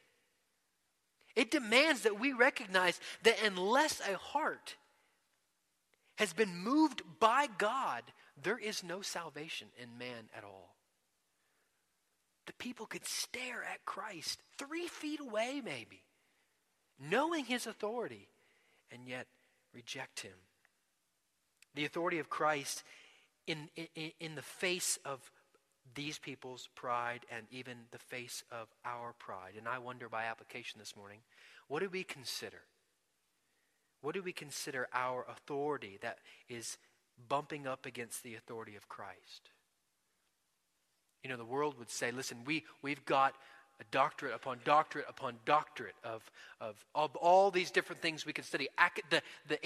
It 1.35 1.51
demands 1.51 2.03
that 2.03 2.21
we 2.21 2.33
recognize 2.33 3.01
that 3.23 3.37
unless 3.45 4.01
a 4.01 4.17
heart 4.17 4.77
has 6.17 6.33
been 6.33 6.57
moved 6.57 7.03
by 7.21 7.49
God, 7.59 8.03
there 8.43 8.59
is 8.59 8.85
no 8.85 9.03
salvation 9.03 9.69
in 9.79 9.99
man 9.99 10.29
at 10.37 10.45
all 10.45 10.73
the 12.47 12.53
people 12.55 12.87
could 12.87 13.07
stare 13.07 13.63
at 13.63 13.85
Christ 13.85 14.41
three 14.59 14.87
feet 14.87 15.21
away, 15.21 15.61
maybe, 15.65 16.03
knowing 16.99 17.45
his 17.45 17.67
authority, 17.67 18.29
and 18.91 19.07
yet 19.07 19.27
reject 19.75 20.21
him. 20.21 20.33
The 21.75 21.85
authority 21.85 22.19
of 22.19 22.29
Christ 22.29 22.83
in, 23.47 23.69
in, 23.77 24.13
in 24.21 24.35
the 24.35 24.43
face 24.43 24.99
of 25.05 25.31
these 25.95 26.19
people's 26.19 26.69
pride 26.75 27.21
and 27.31 27.47
even 27.51 27.77
the 27.91 27.99
face 27.99 28.45
of 28.51 28.69
our 28.85 29.15
pride. 29.19 29.55
And 29.59 29.69
I 29.69 29.79
wonder 29.79 30.09
by 30.09 30.25
application 30.25 30.79
this 30.79 30.97
morning, 30.97 31.19
what 31.69 31.81
do 31.81 31.89
we 31.89 32.05
consider? 32.05 32.63
What 34.01 34.15
do 34.15 34.23
we 34.23 34.33
consider 34.33 34.89
our 34.93 35.25
authority 35.29 35.99
that 36.03 36.19
is 36.49 36.79
bumping 37.29 37.67
up 37.67 37.87
against 37.87 38.23
the 38.23 38.35
authority 38.35 38.77
of 38.77 38.89
Christ? 38.89 39.51
You 41.23 41.31
know, 41.31 41.37
the 41.37 41.45
world 41.45 41.79
would 41.79 41.91
say, 41.91 42.11
listen, 42.11 42.39
we, 42.45 42.65
we've 42.83 43.05
got 43.05 43.35
a 43.81 43.85
doctorate 43.91 44.35
upon 44.35 44.59
doctorate 44.65 45.07
upon 45.09 45.35
doctorate 45.45 45.95
of, 46.05 46.23
of, 46.61 46.85
of 46.95 47.15
all 47.17 47.51
these 47.51 47.71
different 47.71 48.03
things 48.03 48.27
we 48.27 48.33
can 48.33 48.45
study. 48.45 48.69
Ac- 48.79 49.03
the, 49.11 49.23
the, 49.49 49.59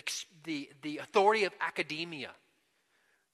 the, 0.45 0.71
the 0.83 0.99
authority 0.99 1.45
of 1.45 1.53
academia. 1.61 2.31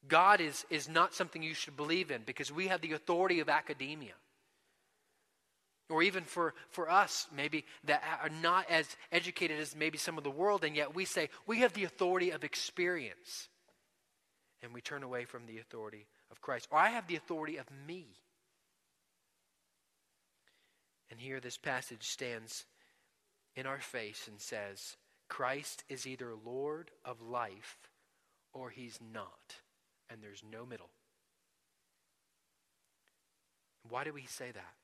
God 0.08 0.40
is, 0.40 0.64
is 0.70 0.88
not 0.88 1.14
something 1.14 1.42
you 1.42 1.54
should 1.54 1.76
believe 1.76 2.10
in 2.10 2.22
because 2.24 2.50
we 2.50 2.68
have 2.68 2.80
the 2.80 2.92
authority 2.92 3.40
of 3.40 3.48
academia. 3.48 4.14
Or 5.88 6.02
even 6.02 6.24
for, 6.24 6.54
for 6.70 6.90
us, 6.90 7.26
maybe 7.36 7.64
that 7.84 8.02
are 8.22 8.30
not 8.30 8.70
as 8.70 8.96
educated 9.10 9.60
as 9.60 9.76
maybe 9.76 9.98
some 9.98 10.16
of 10.16 10.24
the 10.24 10.30
world, 10.30 10.64
and 10.64 10.74
yet 10.74 10.94
we 10.94 11.04
say 11.04 11.28
we 11.46 11.60
have 11.60 11.72
the 11.74 11.84
authority 11.84 12.30
of 12.30 12.44
experience. 12.44 13.48
And 14.62 14.72
we 14.72 14.80
turn 14.80 15.02
away 15.02 15.24
from 15.24 15.46
the 15.46 15.58
authority 15.58 16.06
of 16.30 16.40
Christ, 16.40 16.68
or 16.70 16.78
I 16.78 16.90
have 16.90 17.08
the 17.08 17.16
authority 17.16 17.56
of 17.56 17.66
me. 17.86 18.06
And 21.10 21.20
here 21.20 21.40
this 21.40 21.58
passage 21.58 22.04
stands 22.08 22.64
in 23.54 23.66
our 23.66 23.80
face 23.80 24.28
and 24.28 24.40
says, 24.40 24.96
Christ 25.28 25.84
is 25.88 26.06
either 26.06 26.32
Lord 26.34 26.90
of 27.04 27.20
life 27.20 27.76
or 28.54 28.70
he's 28.70 28.98
not, 29.12 29.56
and 30.12 30.22
there's 30.22 30.42
no 30.50 30.66
middle. 30.66 30.90
Why 33.88 34.04
do 34.04 34.12
we 34.12 34.26
say 34.26 34.50
that? 34.52 34.74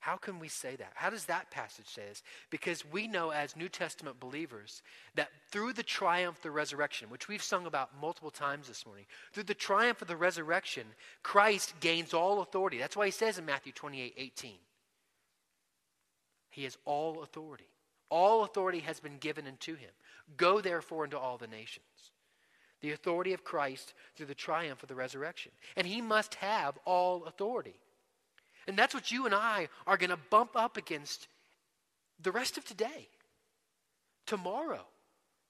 How 0.00 0.16
can 0.16 0.38
we 0.38 0.48
say 0.48 0.76
that? 0.76 0.92
How 0.96 1.08
does 1.08 1.24
that 1.26 1.50
passage 1.50 1.86
say 1.86 2.02
this? 2.06 2.22
Because 2.50 2.84
we 2.84 3.08
know 3.08 3.30
as 3.30 3.56
New 3.56 3.70
Testament 3.70 4.20
believers 4.20 4.82
that 5.14 5.30
through 5.50 5.72
the 5.72 5.82
triumph 5.82 6.36
of 6.36 6.42
the 6.42 6.50
resurrection, 6.50 7.08
which 7.08 7.26
we've 7.26 7.42
sung 7.42 7.64
about 7.64 7.98
multiple 7.98 8.30
times 8.30 8.68
this 8.68 8.84
morning, 8.84 9.06
through 9.32 9.44
the 9.44 9.54
triumph 9.54 10.02
of 10.02 10.08
the 10.08 10.16
resurrection, 10.16 10.84
Christ 11.22 11.72
gains 11.80 12.12
all 12.12 12.42
authority. 12.42 12.76
That's 12.76 12.98
why 12.98 13.06
he 13.06 13.12
says 13.12 13.38
in 13.38 13.46
Matthew 13.46 13.72
28 13.72 14.12
18, 14.18 14.52
He 16.50 16.64
has 16.64 16.76
all 16.84 17.22
authority. 17.22 17.70
All 18.10 18.44
authority 18.44 18.80
has 18.80 19.00
been 19.00 19.16
given 19.16 19.46
unto 19.46 19.74
him. 19.74 19.90
Go 20.36 20.60
therefore 20.60 21.04
into 21.04 21.18
all 21.18 21.38
the 21.38 21.46
nations. 21.46 21.86
The 22.84 22.92
authority 22.92 23.32
of 23.32 23.44
Christ 23.44 23.94
through 24.14 24.26
the 24.26 24.34
triumph 24.34 24.82
of 24.82 24.90
the 24.90 24.94
resurrection. 24.94 25.52
And 25.74 25.86
he 25.86 26.02
must 26.02 26.34
have 26.34 26.78
all 26.84 27.24
authority. 27.24 27.80
And 28.68 28.76
that's 28.76 28.92
what 28.92 29.10
you 29.10 29.24
and 29.24 29.34
I 29.34 29.68
are 29.86 29.96
going 29.96 30.10
to 30.10 30.18
bump 30.28 30.50
up 30.54 30.76
against 30.76 31.28
the 32.20 32.30
rest 32.30 32.58
of 32.58 32.66
today, 32.66 33.08
tomorrow, 34.26 34.84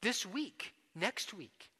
this 0.00 0.24
week, 0.24 0.74
next 0.94 1.34
week. 1.34 1.70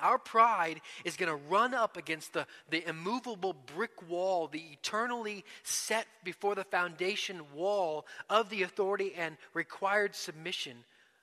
Our 0.00 0.18
pride 0.18 0.80
is 1.04 1.14
going 1.14 1.30
to 1.30 1.46
run 1.48 1.74
up 1.74 1.96
against 1.96 2.32
the, 2.32 2.44
the 2.68 2.84
immovable 2.88 3.54
brick 3.76 4.10
wall, 4.10 4.48
the 4.48 4.64
eternally 4.72 5.44
set 5.62 6.08
before 6.24 6.56
the 6.56 6.64
foundation 6.64 7.42
wall 7.54 8.04
of 8.28 8.50
the 8.50 8.64
authority 8.64 9.14
and 9.16 9.36
required 9.54 10.16
submission 10.16 10.78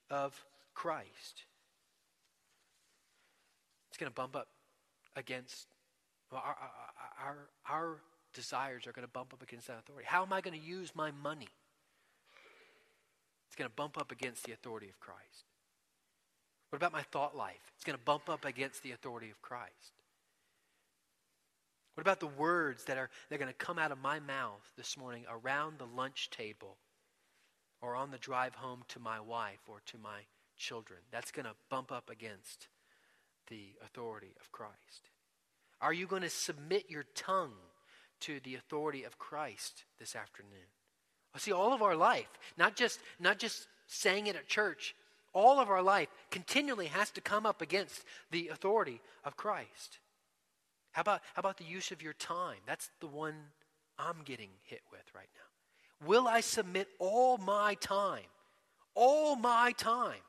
of 0.10 0.46
Christ. 0.74 1.44
Going 4.00 4.10
to 4.10 4.16
bump 4.16 4.36
up 4.36 4.48
against 5.18 5.68
our, 6.32 6.40
our, 6.40 6.56
our, 7.22 7.38
our 7.70 7.98
desires 8.34 8.88
are 8.88 8.94
going 8.94 9.06
to 9.06 9.12
bump 9.12 9.34
up 9.34 9.42
against 9.42 9.68
that 9.68 9.80
authority. 9.80 10.08
How 10.08 10.24
am 10.24 10.32
I 10.32 10.40
going 10.42 10.58
to 10.58 10.66
use 10.66 10.94
my 10.96 11.12
money? 11.12 11.50
It's 13.48 13.56
going 13.56 13.70
to 13.70 13.76
bump 13.76 13.98
up 13.98 14.12
against 14.12 14.46
the 14.46 14.54
authority 14.54 14.88
of 14.88 15.00
Christ. 15.00 15.44
What 16.70 16.78
about 16.78 16.94
my 16.94 17.02
thought 17.02 17.36
life? 17.36 17.72
It's 17.76 17.84
going 17.84 17.98
to 17.98 18.04
bump 18.06 18.30
up 18.30 18.46
against 18.46 18.84
the 18.84 18.92
authority 18.92 19.30
of 19.30 19.42
Christ. 19.42 19.92
What 21.96 22.02
about 22.02 22.20
the 22.22 22.28
words 22.28 22.86
that 22.86 22.98
are 22.98 23.10
they're 23.28 23.40
going 23.40 23.52
to 23.52 23.66
come 23.66 23.78
out 23.78 23.92
of 23.92 23.98
my 23.98 24.20
mouth 24.22 24.72
this 24.78 24.96
morning 24.96 25.26
around 25.30 25.78
the 25.78 25.88
lunch 25.88 26.30
table 26.30 26.78
or 27.82 27.96
on 27.96 28.12
the 28.12 28.18
drive 28.18 28.56
home 28.56 28.84
to 28.90 29.00
my 29.00 29.20
wife 29.20 29.60
or 29.68 29.82
to 29.88 29.98
my 29.98 30.22
children. 30.58 31.00
That's 31.12 31.32
going 31.32 31.46
to 31.46 31.56
bump 31.70 31.92
up 31.92 32.10
against 32.10 32.68
the 33.50 33.74
authority 33.84 34.34
of 34.40 34.52
Christ. 34.52 35.10
Are 35.82 35.94
you 35.94 36.08
going 36.08 36.22
to 36.22 36.30
submit 36.30 36.90
your 36.90 37.06
tongue 37.16 37.54
to 38.22 38.40
the 38.44 38.56
authority 38.56 39.04
of 39.04 39.18
Christ 39.18 39.86
this 40.00 40.16
afternoon? 40.16 40.68
See 41.38 41.52
all 41.52 41.74
of 41.74 41.82
our 41.82 41.96
life, 41.96 42.28
not 42.58 42.76
just, 42.76 43.00
not 43.20 43.38
just 43.38 43.68
saying 43.88 44.28
it 44.28 44.36
at 44.36 44.48
church, 44.48 44.96
all 45.32 45.60
of 45.60 45.70
our 45.70 45.82
life 45.82 46.10
continually 46.32 46.88
has 46.88 47.12
to 47.12 47.22
come 47.22 47.46
up 47.46 47.62
against 47.62 48.04
the 48.32 48.50
authority 48.50 49.00
of 49.24 49.38
Christ. 49.38 50.00
How 50.92 51.02
about, 51.02 51.22
how 51.36 51.40
about 51.40 51.58
the 51.58 51.66
use 51.66 51.92
of 51.92 52.02
your 52.02 52.14
time? 52.14 52.58
That's 52.66 52.90
the 53.00 53.08
one 53.08 53.36
I'm 53.98 54.24
getting 54.26 54.50
hit 54.64 54.82
with 54.92 55.04
right 55.16 55.30
now. 55.36 56.08
Will 56.08 56.28
I 56.28 56.42
submit 56.42 56.88
all 56.98 57.38
my 57.38 57.76
time, 57.76 58.26
all 58.96 59.36
my 59.36 59.72
time, 59.74 60.22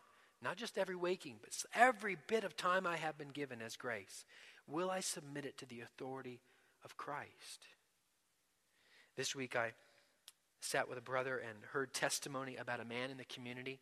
not 0.42 0.56
just 0.56 0.78
every 0.78 0.96
waking, 0.96 1.36
but 1.40 1.54
every 1.74 2.16
bit 2.26 2.44
of 2.44 2.56
time 2.56 2.86
I 2.86 2.96
have 2.96 3.18
been 3.18 3.28
given 3.28 3.60
as 3.60 3.76
grace, 3.76 4.24
will 4.66 4.90
I 4.90 5.00
submit 5.00 5.44
it 5.44 5.58
to 5.58 5.66
the 5.66 5.80
authority 5.80 6.40
of 6.84 6.96
Christ? 6.96 7.66
This 9.16 9.34
week 9.34 9.54
I 9.56 9.72
sat 10.60 10.88
with 10.88 10.98
a 10.98 11.02
brother 11.02 11.36
and 11.36 11.58
heard 11.72 11.92
testimony 11.92 12.56
about 12.56 12.80
a 12.80 12.84
man 12.84 13.10
in 13.10 13.16
the 13.16 13.24
community, 13.24 13.80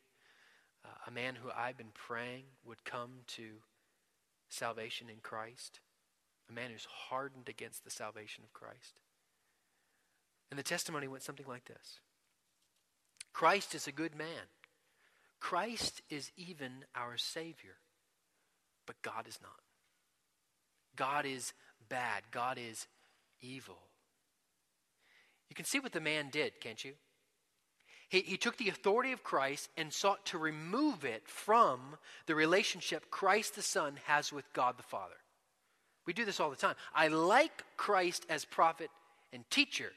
uh, 0.84 0.88
a 1.06 1.10
man 1.10 1.34
who 1.36 1.50
I've 1.56 1.76
been 1.76 1.92
praying 1.94 2.44
would 2.64 2.84
come 2.84 3.10
to 3.28 3.62
salvation 4.48 5.08
in 5.08 5.18
Christ, 5.22 5.80
a 6.48 6.52
man 6.52 6.70
who's 6.70 6.86
hardened 7.08 7.48
against 7.48 7.84
the 7.84 7.90
salvation 7.90 8.42
of 8.44 8.52
Christ. 8.52 9.00
And 10.50 10.58
the 10.58 10.64
testimony 10.64 11.08
went 11.08 11.22
something 11.22 11.46
like 11.46 11.66
this 11.66 12.00
Christ 13.32 13.74
is 13.74 13.86
a 13.86 13.92
good 13.92 14.16
man. 14.16 14.48
Christ 15.40 16.02
is 16.10 16.30
even 16.36 16.84
our 16.94 17.16
Savior. 17.16 17.76
But 18.86 19.00
God 19.02 19.26
is 19.28 19.38
not. 19.42 19.52
God 20.96 21.26
is 21.26 21.52
bad. 21.88 22.22
God 22.30 22.58
is 22.58 22.86
evil. 23.40 23.78
You 25.48 25.56
can 25.56 25.64
see 25.64 25.78
what 25.78 25.92
the 25.92 26.00
man 26.00 26.28
did, 26.30 26.60
can't 26.60 26.84
you? 26.84 26.92
He, 28.08 28.20
he 28.20 28.36
took 28.36 28.56
the 28.56 28.68
authority 28.68 29.12
of 29.12 29.22
Christ 29.22 29.68
and 29.76 29.92
sought 29.92 30.24
to 30.26 30.38
remove 30.38 31.04
it 31.04 31.22
from 31.26 31.80
the 32.26 32.34
relationship 32.34 33.10
Christ 33.10 33.54
the 33.54 33.62
Son 33.62 33.98
has 34.04 34.32
with 34.32 34.50
God 34.52 34.78
the 34.78 34.82
Father. 34.82 35.14
We 36.06 36.14
do 36.14 36.24
this 36.24 36.40
all 36.40 36.50
the 36.50 36.56
time. 36.56 36.74
I 36.94 37.08
like 37.08 37.64
Christ 37.76 38.24
as 38.30 38.46
prophet 38.46 38.90
and 39.32 39.48
teacher, 39.50 39.92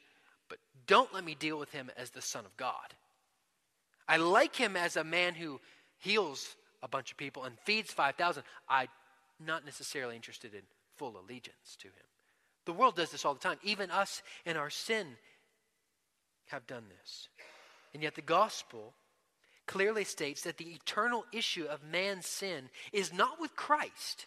but 0.49 0.57
don't 0.85 1.13
let 1.13 1.23
me 1.23 1.35
deal 1.35 1.57
with 1.57 1.71
him 1.71 1.89
as 1.95 2.09
the 2.09 2.21
Son 2.21 2.45
of 2.45 2.55
God. 2.57 2.93
I 4.11 4.17
like 4.17 4.57
him 4.57 4.75
as 4.75 4.97
a 4.97 5.05
man 5.05 5.35
who 5.35 5.61
heals 5.99 6.57
a 6.83 6.87
bunch 6.89 7.11
of 7.11 7.17
people 7.17 7.45
and 7.45 7.57
feeds 7.59 7.93
5,000. 7.93 8.43
I'm 8.67 8.89
not 9.39 9.63
necessarily 9.63 10.17
interested 10.17 10.53
in 10.53 10.63
full 10.97 11.15
allegiance 11.17 11.77
to 11.79 11.87
him. 11.87 12.09
The 12.65 12.73
world 12.73 12.97
does 12.97 13.09
this 13.09 13.23
all 13.23 13.33
the 13.33 13.39
time. 13.39 13.57
Even 13.63 13.89
us 13.89 14.21
in 14.45 14.57
our 14.57 14.69
sin 14.69 15.07
have 16.47 16.67
done 16.67 16.83
this. 16.89 17.29
And 17.93 18.03
yet 18.03 18.15
the 18.15 18.21
gospel 18.21 18.95
clearly 19.65 20.03
states 20.03 20.41
that 20.41 20.57
the 20.57 20.73
eternal 20.73 21.23
issue 21.31 21.63
of 21.63 21.81
man's 21.81 22.25
sin 22.25 22.69
is 22.91 23.13
not 23.13 23.39
with 23.39 23.55
Christ, 23.55 24.25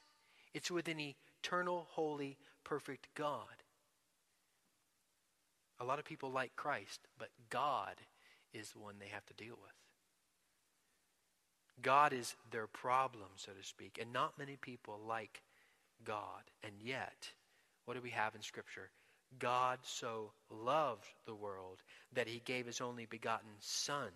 it's 0.55 0.71
with 0.71 0.89
an 0.89 1.15
eternal, 1.43 1.89
holy, 1.91 2.39
perfect 2.65 3.09
God. 3.15 3.45
A 5.79 5.85
lot 5.85 5.99
of 5.99 6.07
people 6.07 6.31
like 6.31 6.57
Christ, 6.57 7.01
but 7.19 7.29
God 7.51 7.97
is 8.55 8.71
the 8.71 8.79
one 8.79 8.95
they 8.99 9.09
have 9.09 9.27
to 9.27 9.35
deal 9.35 9.59
with. 9.61 9.73
God 11.83 12.13
is 12.13 12.35
their 12.51 12.67
problem, 12.67 13.29
so 13.37 13.53
to 13.53 13.67
speak, 13.67 13.99
and 14.01 14.13
not 14.13 14.39
many 14.39 14.57
people 14.57 15.01
like 15.07 15.43
God. 16.05 16.43
And 16.63 16.75
yet, 16.81 17.31
what 17.85 17.95
do 17.95 18.01
we 18.01 18.11
have 18.11 18.35
in 18.35 18.43
Scripture? 18.43 18.91
God 19.39 19.81
so 19.83 20.31
loved 20.51 21.07
the 21.27 21.35
world 21.35 21.83
that 22.13 22.29
he 22.29 22.41
gave 22.45 22.67
his 22.67 22.81
only 22.81 23.07
begotten 23.07 23.51
Son. 23.59 24.11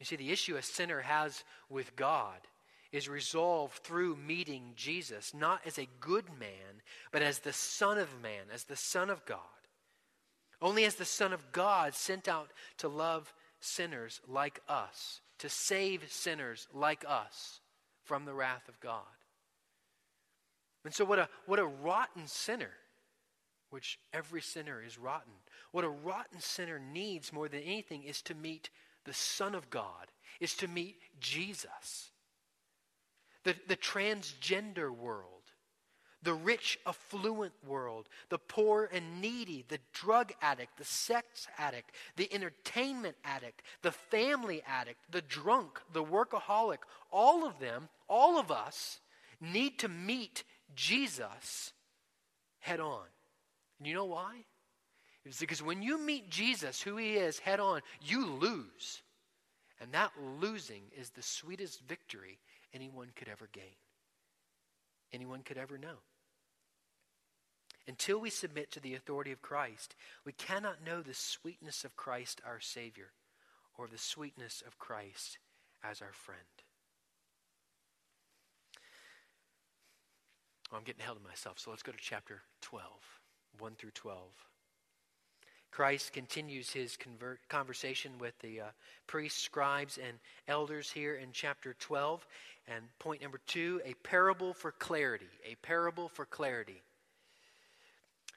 You 0.00 0.06
see, 0.06 0.16
the 0.16 0.32
issue 0.32 0.56
a 0.56 0.62
sinner 0.62 1.00
has 1.00 1.44
with 1.68 1.94
God 1.94 2.40
is 2.90 3.08
resolved 3.08 3.74
through 3.74 4.16
meeting 4.16 4.72
Jesus, 4.74 5.32
not 5.32 5.60
as 5.64 5.78
a 5.78 5.88
good 6.00 6.26
man, 6.38 6.82
but 7.12 7.22
as 7.22 7.38
the 7.38 7.52
Son 7.52 7.98
of 7.98 8.20
Man, 8.20 8.46
as 8.52 8.64
the 8.64 8.76
Son 8.76 9.08
of 9.08 9.24
God. 9.24 9.38
Only 10.62 10.84
as 10.84 10.94
the 10.94 11.04
Son 11.04 11.32
of 11.32 11.50
God 11.50 11.92
sent 11.92 12.28
out 12.28 12.52
to 12.78 12.88
love 12.88 13.34
sinners 13.60 14.20
like 14.28 14.60
us, 14.68 15.20
to 15.38 15.48
save 15.48 16.10
sinners 16.10 16.68
like 16.72 17.04
us 17.06 17.60
from 18.04 18.24
the 18.24 18.32
wrath 18.32 18.68
of 18.68 18.78
God. 18.80 19.02
And 20.84 20.94
so, 20.94 21.04
what 21.04 21.18
a, 21.18 21.28
what 21.46 21.58
a 21.58 21.66
rotten 21.66 22.28
sinner, 22.28 22.70
which 23.70 23.98
every 24.12 24.40
sinner 24.40 24.80
is 24.82 24.98
rotten, 24.98 25.32
what 25.72 25.84
a 25.84 25.88
rotten 25.88 26.40
sinner 26.40 26.78
needs 26.78 27.32
more 27.32 27.48
than 27.48 27.60
anything 27.60 28.04
is 28.04 28.22
to 28.22 28.34
meet 28.34 28.70
the 29.04 29.12
Son 29.12 29.56
of 29.56 29.68
God, 29.68 30.12
is 30.40 30.54
to 30.54 30.68
meet 30.68 30.96
Jesus. 31.20 32.10
The, 33.42 33.56
the 33.66 33.76
transgender 33.76 34.90
world 34.94 35.41
the 36.22 36.34
rich, 36.34 36.78
affluent 36.86 37.52
world, 37.66 38.08
the 38.28 38.38
poor 38.38 38.88
and 38.92 39.20
needy, 39.20 39.64
the 39.68 39.80
drug 39.92 40.32
addict, 40.40 40.76
the 40.78 40.84
sex 40.84 41.48
addict, 41.58 41.90
the 42.16 42.32
entertainment 42.32 43.16
addict, 43.24 43.62
the 43.82 43.92
family 43.92 44.62
addict, 44.66 45.00
the 45.10 45.22
drunk, 45.22 45.80
the 45.92 46.04
workaholic, 46.04 46.78
all 47.10 47.46
of 47.46 47.58
them, 47.58 47.88
all 48.08 48.38
of 48.38 48.50
us 48.50 49.00
need 49.40 49.78
to 49.80 49.88
meet 49.88 50.44
Jesus 50.74 51.72
head 52.60 52.80
on. 52.80 53.06
And 53.78 53.88
you 53.88 53.94
know 53.94 54.04
why? 54.04 54.44
It's 55.24 55.40
because 55.40 55.62
when 55.62 55.82
you 55.82 55.98
meet 55.98 56.30
Jesus, 56.30 56.80
who 56.80 56.96
he 56.96 57.14
is, 57.14 57.38
head 57.38 57.60
on, 57.60 57.80
you 58.00 58.26
lose. 58.26 59.02
And 59.80 59.92
that 59.92 60.12
losing 60.40 60.82
is 60.96 61.10
the 61.10 61.22
sweetest 61.22 61.80
victory 61.88 62.38
anyone 62.72 63.08
could 63.16 63.28
ever 63.28 63.48
gain, 63.52 63.76
anyone 65.12 65.42
could 65.42 65.58
ever 65.58 65.76
know. 65.78 65.96
Until 67.92 68.18
we 68.18 68.30
submit 68.30 68.70
to 68.70 68.80
the 68.80 68.94
authority 68.94 69.32
of 69.32 69.42
Christ, 69.42 69.94
we 70.24 70.32
cannot 70.32 70.82
know 70.82 71.02
the 71.02 71.12
sweetness 71.12 71.84
of 71.84 71.94
Christ 71.94 72.40
our 72.42 72.58
Savior 72.58 73.10
or 73.76 73.86
the 73.86 73.98
sweetness 73.98 74.62
of 74.66 74.78
Christ 74.78 75.36
as 75.84 76.00
our 76.00 76.14
friend. 76.14 76.40
Well, 80.70 80.78
I'm 80.78 80.84
getting 80.84 81.02
ahead 81.02 81.16
of 81.16 81.22
myself, 81.22 81.58
so 81.58 81.68
let's 81.68 81.82
go 81.82 81.92
to 81.92 81.98
chapter 82.00 82.40
12, 82.62 82.86
1 83.58 83.72
through 83.74 83.90
12. 83.90 84.22
Christ 85.70 86.14
continues 86.14 86.70
his 86.70 86.96
convert, 86.96 87.46
conversation 87.50 88.12
with 88.18 88.38
the 88.38 88.60
uh, 88.62 88.64
priests, 89.06 89.42
scribes, 89.42 89.98
and 89.98 90.16
elders 90.48 90.90
here 90.90 91.16
in 91.16 91.28
chapter 91.32 91.74
12. 91.78 92.26
And 92.68 92.84
point 92.98 93.20
number 93.20 93.40
two 93.46 93.82
a 93.84 93.92
parable 94.02 94.54
for 94.54 94.72
clarity. 94.72 95.28
A 95.44 95.56
parable 95.56 96.08
for 96.08 96.24
clarity. 96.24 96.80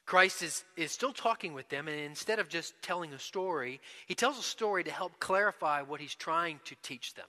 Christ 0.06 0.44
is, 0.44 0.64
is 0.78 0.92
still 0.92 1.14
talking 1.14 1.54
with 1.54 1.68
them, 1.70 1.88
and 1.88 2.00
instead 2.00 2.38
of 2.38 2.48
just 2.48 2.80
telling 2.82 3.12
a 3.14 3.20
story, 3.20 3.82
he 4.06 4.14
tells 4.14 4.38
a 4.38 4.44
story 4.44 4.84
to 4.84 4.92
help 4.92 5.20
clarify 5.20 5.82
what 5.82 6.00
he's 6.00 6.14
trying 6.14 6.60
to 6.66 6.76
teach 6.84 7.16
them. 7.16 7.26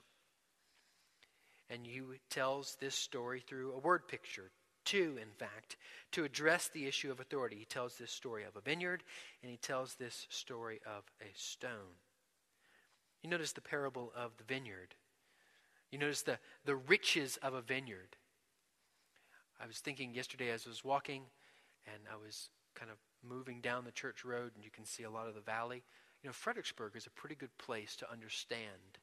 And 1.69 1.85
he 1.85 2.01
tells 2.29 2.77
this 2.79 2.95
story 2.95 3.41
through 3.41 3.73
a 3.73 3.79
word 3.79 4.07
picture, 4.07 4.51
two, 4.85 5.17
in 5.19 5.29
fact, 5.37 5.75
to 6.11 6.23
address 6.23 6.69
the 6.69 6.85
issue 6.85 7.11
of 7.11 7.19
authority. 7.19 7.57
He 7.57 7.65
tells 7.65 7.97
this 7.97 8.11
story 8.11 8.43
of 8.43 8.55
a 8.55 8.61
vineyard, 8.61 9.03
and 9.41 9.51
he 9.51 9.57
tells 9.57 9.95
this 9.95 10.27
story 10.29 10.79
of 10.85 11.03
a 11.19 11.31
stone. 11.35 11.97
You 13.23 13.29
notice 13.29 13.53
the 13.53 13.61
parable 13.61 14.13
of 14.15 14.37
the 14.37 14.43
vineyard. 14.43 14.93
You 15.91 15.97
notice 15.97 16.21
the, 16.21 16.37
the 16.63 16.75
riches 16.75 17.37
of 17.41 17.55
a 17.55 17.61
vineyard. 17.61 18.15
I 19.59 19.65
was 19.65 19.79
thinking 19.79 20.13
yesterday 20.13 20.51
as 20.51 20.67
I 20.67 20.69
was 20.69 20.85
walking, 20.85 21.23
and 21.87 22.03
I 22.11 22.15
was 22.23 22.49
kind 22.77 22.91
of 22.91 22.97
moving 23.27 23.59
down 23.59 23.83
the 23.83 23.91
church 23.91 24.23
road 24.23 24.51
and 24.55 24.63
you 24.63 24.69
can 24.69 24.85
see 24.85 25.03
a 25.03 25.09
lot 25.09 25.27
of 25.27 25.35
the 25.35 25.41
valley. 25.41 25.83
You 26.21 26.29
know, 26.29 26.33
Fredericksburg 26.33 26.95
is 26.95 27.07
a 27.07 27.11
pretty 27.11 27.35
good 27.35 27.55
place 27.57 27.95
to 27.97 28.11
understand 28.11 28.99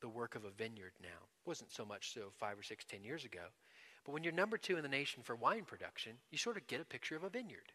the 0.00 0.08
work 0.08 0.34
of 0.34 0.44
a 0.44 0.50
vineyard 0.50 0.92
now. 1.00 1.08
It 1.08 1.48
wasn't 1.48 1.72
so 1.72 1.84
much 1.84 2.12
so 2.12 2.32
five 2.38 2.58
or 2.58 2.62
six, 2.62 2.84
ten 2.84 3.04
years 3.04 3.24
ago. 3.24 3.52
But 4.04 4.12
when 4.12 4.24
you're 4.24 4.32
number 4.32 4.58
two 4.58 4.76
in 4.76 4.82
the 4.82 4.88
nation 4.88 5.22
for 5.22 5.36
wine 5.36 5.64
production, 5.64 6.12
you 6.30 6.38
sort 6.38 6.56
of 6.56 6.66
get 6.66 6.80
a 6.80 6.84
picture 6.84 7.16
of 7.16 7.22
a 7.22 7.28
vineyard. 7.28 7.72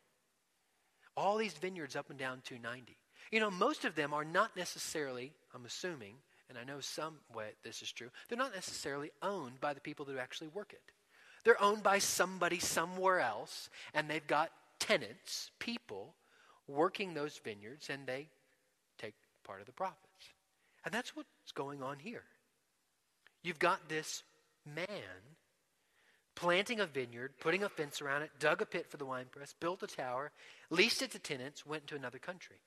All 1.16 1.38
these 1.38 1.54
vineyards 1.54 1.96
up 1.96 2.10
and 2.10 2.20
down 2.20 2.42
290. 2.44 2.98
You 3.32 3.40
know, 3.40 3.50
most 3.50 3.86
of 3.86 3.96
them 3.96 4.14
are 4.14 4.26
not 4.26 4.56
necessarily, 4.56 5.34
I'm 5.56 5.66
assuming, 5.66 6.16
and 6.50 6.58
I 6.58 6.64
know 6.64 6.80
some 6.80 7.16
way 7.34 7.50
this 7.64 7.82
is 7.82 7.92
true, 7.92 8.10
they're 8.28 8.38
not 8.38 8.54
necessarily 8.54 9.12
owned 9.22 9.60
by 9.60 9.74
the 9.74 9.82
people 9.82 10.06
that 10.06 10.18
actually 10.18 10.50
work 10.50 10.74
it. 10.74 10.82
They're 11.44 11.62
owned 11.62 11.84
by 11.84 12.00
somebody 12.00 12.60
somewhere 12.60 13.20
else, 13.20 13.70
and 13.94 14.10
they've 14.10 14.26
got 14.28 14.52
tenants, 14.88 15.52
people, 15.60 16.16
working 16.68 17.14
those 17.14 17.40
vineyards, 17.44 17.90
and 17.90 18.08
they 18.08 18.28
take 18.98 19.16
part 19.44 19.60
of 19.60 19.66
the 19.66 19.72
profits. 19.74 20.04
And 20.86 20.94
that's 20.94 21.16
what's 21.16 21.52
going 21.54 21.84
on 21.84 22.00
here. 22.00 22.24
You've 23.44 23.60
got 23.60 23.90
this 23.90 24.24
man 24.66 24.88
planting 26.36 26.80
a 26.80 26.86
vineyard, 26.86 27.34
putting 27.40 27.64
a 27.64 27.70
fence 27.70 28.02
around 28.02 28.22
it, 28.22 28.32
dug 28.40 28.62
a 28.62 28.66
pit 28.66 28.86
for 28.90 28.98
the 28.98 29.06
winepress, 29.06 29.56
built 29.60 29.84
a 29.84 29.88
tower, 29.88 30.32
leased 30.70 31.02
it 31.02 31.12
to 31.12 31.20
tenants, 31.20 31.66
went 31.66 31.88
to 31.88 31.96
another 31.96 32.20
country. 32.20 32.58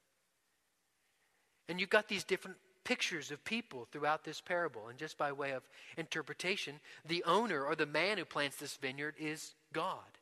And 1.69 1.81
you've 1.81 1.89
got 1.89 2.09
these 2.09 2.25
different 2.25 2.57
pictures 2.85 3.31
of 3.31 3.45
people 3.45 3.87
throughout 3.91 4.25
this 4.25 4.41
parable. 4.41 4.89
And 4.89 4.99
just 4.99 5.17
by 5.17 5.31
way 5.33 5.53
of 5.53 5.63
interpretation, 5.97 6.81
the 7.07 7.23
owner 7.25 7.65
or 7.65 7.77
the 7.77 7.87
man 7.87 8.19
who 8.19 8.25
plants 8.25 8.57
this 8.57 8.77
vineyard 8.77 9.15
is 9.19 9.55
God. 9.73 10.20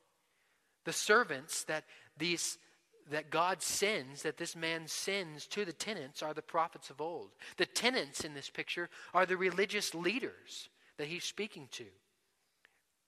The 0.85 0.93
servants 0.93 1.63
that 1.65 1.83
these 2.17 2.57
that 3.11 3.31
God 3.31 3.61
sends, 3.61 4.21
that 4.21 4.37
this 4.37 4.55
man 4.55 4.87
sends 4.87 5.47
to 5.47 5.65
the 5.65 5.73
tenants, 5.73 6.21
are 6.21 6.33
the 6.33 6.41
prophets 6.41 6.89
of 6.89 7.01
old. 7.01 7.29
The 7.57 7.65
tenants 7.65 8.23
in 8.23 8.33
this 8.33 8.49
picture 8.49 8.89
are 9.13 9.25
the 9.25 9.37
religious 9.37 9.95
leaders 9.95 10.69
that 10.97 11.07
he's 11.07 11.23
speaking 11.23 11.67
to. 11.71 11.85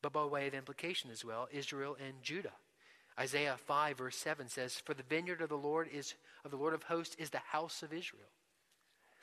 But 0.02 0.14
by 0.14 0.26
way 0.26 0.48
of 0.48 0.56
implication 0.56 1.12
as 1.12 1.24
well, 1.24 1.48
Israel 1.52 1.96
and 2.04 2.16
Judah. 2.24 2.54
Isaiah 3.20 3.58
5, 3.68 3.98
verse 3.98 4.16
7 4.18 4.50
says, 4.50 4.76
For 4.76 4.94
the 4.94 5.04
vineyard 5.04 5.42
of 5.42 5.50
the 5.50 5.58
Lord 5.58 5.88
is 5.94 6.16
of 6.44 6.52
the 6.52 6.58
Lord 6.58 6.74
of 6.74 6.84
hosts 6.84 7.16
is 7.20 7.30
the 7.30 7.38
house 7.38 7.84
of 7.84 7.94
Israel. 7.94 8.24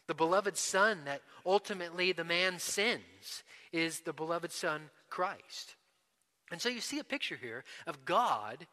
The 0.07 0.15
beloved 0.15 0.57
Son 0.57 1.01
that 1.05 1.23
ultimately 1.45 2.13
the 2.13 2.25
man 2.25 2.59
sins 2.59 3.43
is 3.73 4.01
the 4.01 4.13
beloved 4.13 4.53
Son, 4.53 4.91
Christ. 5.11 5.75
And 6.51 6.61
so 6.61 6.69
you 6.69 6.81
see 6.81 6.99
a 6.99 7.05
picture 7.05 7.37
here 7.37 7.65
of 7.87 8.05
God 8.05 8.67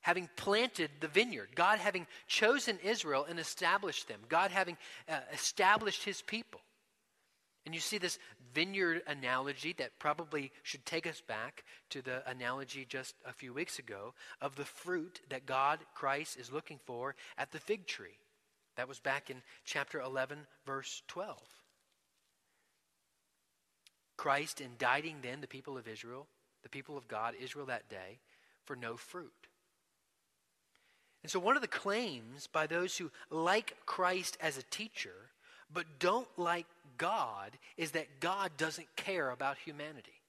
having 0.00 0.28
planted 0.36 0.90
the 1.00 1.08
vineyard, 1.08 1.48
God 1.54 1.78
having 1.78 2.06
chosen 2.26 2.78
Israel 2.82 3.26
and 3.28 3.38
established 3.38 4.08
them, 4.08 4.20
God 4.28 4.50
having 4.50 4.76
uh, 5.08 5.20
established 5.32 6.04
his 6.04 6.22
people. 6.22 6.60
And 7.66 7.74
you 7.74 7.80
see 7.80 7.98
this 7.98 8.18
vineyard 8.54 9.02
analogy 9.06 9.74
that 9.74 9.98
probably 9.98 10.50
should 10.62 10.84
take 10.86 11.06
us 11.06 11.20
back 11.20 11.64
to 11.90 12.00
the 12.00 12.28
analogy 12.28 12.86
just 12.88 13.14
a 13.26 13.32
few 13.32 13.52
weeks 13.52 13.78
ago 13.78 14.14
of 14.40 14.56
the 14.56 14.64
fruit 14.64 15.20
that 15.28 15.46
God, 15.46 15.80
Christ, 15.94 16.38
is 16.38 16.50
looking 16.50 16.80
for 16.86 17.14
at 17.36 17.52
the 17.52 17.60
fig 17.60 17.86
tree. 17.86 18.18
That 18.76 18.88
was 18.88 18.98
back 18.98 19.28
in 19.28 19.42
chapter 19.64 20.00
11, 20.00 20.38
verse 20.64 21.02
12. 21.08 21.38
Christ 24.16 24.60
indicting 24.60 25.16
then 25.22 25.40
the 25.40 25.46
people 25.46 25.76
of 25.76 25.86
Israel, 25.88 26.26
the 26.62 26.68
people 26.68 26.96
of 26.96 27.08
God, 27.08 27.34
Israel 27.40 27.66
that 27.66 27.88
day, 27.88 28.18
for 28.64 28.76
no 28.76 28.96
fruit. 28.96 29.32
And 31.22 31.30
so, 31.30 31.38
one 31.38 31.56
of 31.56 31.62
the 31.62 31.68
claims 31.68 32.46
by 32.46 32.66
those 32.66 32.96
who 32.96 33.10
like 33.30 33.76
Christ 33.86 34.38
as 34.40 34.56
a 34.56 34.62
teacher 34.62 35.30
but 35.72 35.98
don't 35.98 36.28
like 36.36 36.66
God 36.98 37.56
is 37.76 37.92
that 37.92 38.20
God 38.20 38.52
doesn't 38.56 38.96
care 38.96 39.30
about 39.30 39.58
humanity. 39.58 40.20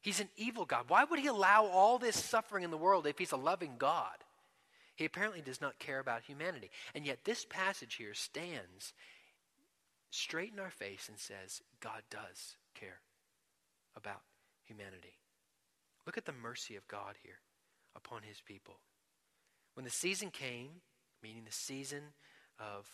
He's 0.00 0.20
an 0.20 0.28
evil 0.36 0.64
God. 0.64 0.84
Why 0.88 1.04
would 1.04 1.18
he 1.18 1.28
allow 1.28 1.64
all 1.66 1.98
this 1.98 2.22
suffering 2.22 2.62
in 2.62 2.70
the 2.70 2.76
world 2.76 3.06
if 3.06 3.18
he's 3.18 3.32
a 3.32 3.36
loving 3.36 3.74
God? 3.78 4.16
He 4.96 5.06
apparently 5.06 5.40
does 5.40 5.60
not 5.60 5.78
care 5.78 5.98
about 5.98 6.22
humanity. 6.22 6.70
And 6.94 7.06
yet, 7.06 7.24
this 7.24 7.44
passage 7.48 7.94
here 7.94 8.14
stands 8.14 8.92
straight 10.10 10.52
in 10.52 10.60
our 10.60 10.70
face 10.70 11.08
and 11.08 11.18
says, 11.18 11.62
God 11.80 12.02
does 12.10 12.56
care 12.74 13.00
about 13.96 14.20
humanity. 14.64 15.18
Look 16.06 16.18
at 16.18 16.26
the 16.26 16.32
mercy 16.32 16.76
of 16.76 16.86
God 16.88 17.16
here 17.22 17.40
upon 17.96 18.22
his 18.22 18.40
people. 18.40 18.76
When 19.74 19.84
the 19.84 19.90
season 19.90 20.30
came, 20.30 20.70
meaning 21.22 21.44
the 21.44 21.52
season 21.52 22.02
of, 22.58 22.88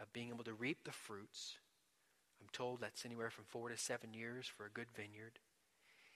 of 0.00 0.12
being 0.12 0.30
able 0.30 0.44
to 0.44 0.54
reap 0.54 0.84
the 0.84 0.92
fruits, 0.92 1.54
I'm 2.40 2.48
told 2.52 2.80
that's 2.80 3.04
anywhere 3.04 3.30
from 3.30 3.44
four 3.48 3.68
to 3.68 3.76
seven 3.76 4.14
years 4.14 4.46
for 4.46 4.66
a 4.66 4.70
good 4.70 4.88
vineyard. 4.94 5.38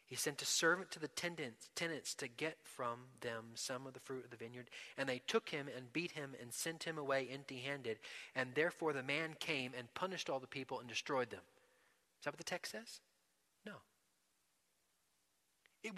He 0.07 0.17
sent 0.17 0.43
a 0.43 0.47
servant 0.47 0.91
to 0.91 0.99
the 0.99 1.09
tenants, 1.09 1.71
tenants 1.75 2.15
to 2.17 2.29
get 2.29 2.59
from 2.63 2.99
them 3.23 3.53
some 3.55 3.87
of 3.87 3.95
the 3.95 4.01
fruit 4.01 4.25
of 4.25 4.31
the 4.31 4.37
vineyard. 4.37 4.69
And 4.99 5.09
they 5.09 5.23
took 5.27 5.49
him 5.49 5.69
and 5.75 5.93
beat 5.93 6.13
him 6.13 6.35
and 6.41 6.53
sent 6.53 6.85
him 6.85 6.99
away 6.99 7.29
empty 7.33 7.61
handed. 7.61 7.99
And 8.35 8.51
therefore 8.55 8.93
the 8.93 9.03
man 9.03 9.37
came 9.39 9.73
and 9.77 9.95
punished 9.95 10.29
all 10.29 10.39
the 10.39 10.47
people 10.47 10.81
and 10.81 10.89
destroyed 10.89 11.31
them. 11.31 11.41
Is 12.19 12.25
that 12.25 12.35
what 12.35 12.39
the 12.39 12.45
text 12.45 12.73
says? 12.73 13.01
No. 13.65 13.77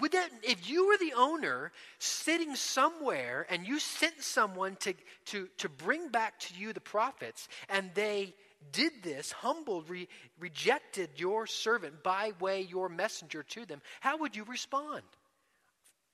Would 0.01 0.13
that, 0.13 0.31
if 0.43 0.69
you 0.69 0.87
were 0.87 0.97
the 0.97 1.13
owner 1.15 1.71
sitting 1.99 2.55
somewhere 2.57 3.47
and 3.51 3.67
you 3.67 3.79
sent 3.79 4.23
someone 4.23 4.77
to, 4.77 4.95
to, 5.27 5.49
to 5.59 5.69
bring 5.69 6.09
back 6.09 6.39
to 6.41 6.55
you 6.55 6.73
the 6.73 6.81
profits 6.81 7.49
and 7.69 7.91
they 7.95 8.35
did 8.73 8.93
this, 9.03 9.31
humbled, 9.31 9.91
re- 9.91 10.09
rejected 10.41 11.11
your 11.17 11.47
servant 11.47 12.03
by 12.03 12.33
way 12.41 12.63
your 12.63 12.89
messenger 12.89 13.43
to 13.43 13.67
them, 13.67 13.83
how 14.01 14.17
would 14.19 14.35
you 14.35 14.45
respond? 14.45 15.03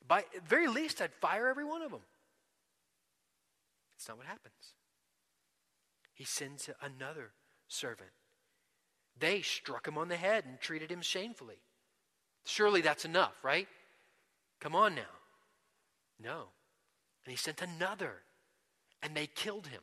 By 0.08 0.24
very 0.48 0.66
least, 0.66 1.00
I'd 1.00 1.14
fire 1.20 1.46
every 1.46 1.64
one 1.64 1.82
of 1.82 1.92
them. 1.92 2.00
It's 3.96 4.08
not 4.08 4.16
what 4.16 4.26
happens. 4.26 4.74
He 6.12 6.24
sends 6.24 6.68
another 6.82 7.30
servant. 7.68 8.10
They 9.16 9.42
struck 9.42 9.86
him 9.86 9.96
on 9.96 10.08
the 10.08 10.16
head 10.16 10.44
and 10.44 10.60
treated 10.60 10.90
him 10.90 11.02
shamefully. 11.02 11.60
Surely 12.50 12.80
that's 12.80 13.04
enough, 13.04 13.32
right? 13.44 13.68
Come 14.58 14.74
on 14.74 14.96
now. 14.96 15.02
No. 16.20 16.48
And 17.24 17.30
he 17.30 17.36
sent 17.36 17.62
another, 17.62 18.14
and 19.00 19.14
they 19.14 19.28
killed 19.28 19.68
him. 19.68 19.82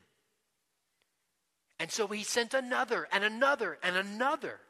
And 1.78 1.90
so 1.90 2.06
he 2.08 2.24
sent 2.24 2.52
another 2.52 3.08
and 3.10 3.24
another 3.24 3.78
and 3.82 3.96
another. 3.96 4.60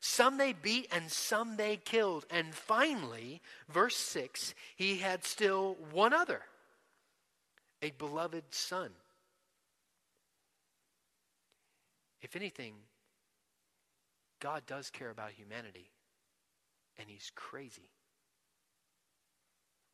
Some 0.00 0.38
they 0.38 0.54
beat 0.54 0.88
and 0.90 1.12
some 1.12 1.56
they 1.58 1.76
killed. 1.76 2.24
And 2.30 2.54
finally, 2.54 3.42
verse 3.68 3.96
6, 3.96 4.54
he 4.74 4.96
had 4.96 5.22
still 5.22 5.76
one 5.92 6.14
other, 6.14 6.40
a 7.82 7.90
beloved 7.90 8.44
son. 8.48 8.92
If 12.22 12.34
anything, 12.34 12.74
God 14.40 14.62
does 14.66 14.88
care 14.88 15.10
about 15.10 15.32
humanity, 15.32 15.90
and 17.02 17.10
he's 17.10 17.32
crazy. 17.34 17.90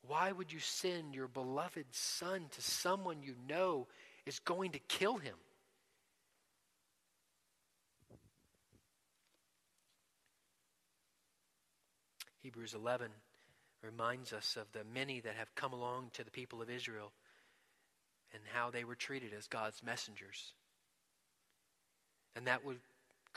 Why 0.06 0.30
would 0.30 0.52
you 0.52 0.58
send 0.60 1.14
your 1.14 1.26
beloved 1.26 1.86
son 1.90 2.44
to 2.52 2.62
someone 2.62 3.22
you 3.22 3.34
know 3.48 3.88
is 4.26 4.38
going 4.40 4.72
to 4.72 4.78
kill 4.78 5.16
him? 5.16 5.34
Hebrews 12.42 12.74
11 12.74 13.08
reminds 13.82 14.34
us 14.34 14.56
of 14.60 14.70
the 14.72 14.84
many 14.92 15.20
that 15.20 15.34
have 15.34 15.54
come 15.54 15.72
along 15.72 16.10
to 16.12 16.24
the 16.24 16.30
people 16.30 16.60
of 16.60 16.70
Israel 16.70 17.12
and 18.34 18.42
how 18.52 18.70
they 18.70 18.84
were 18.84 18.94
treated 18.94 19.32
as 19.36 19.46
God's 19.46 19.82
messengers. 19.82 20.52
And 22.36 22.46
that 22.46 22.64
would 22.64 22.78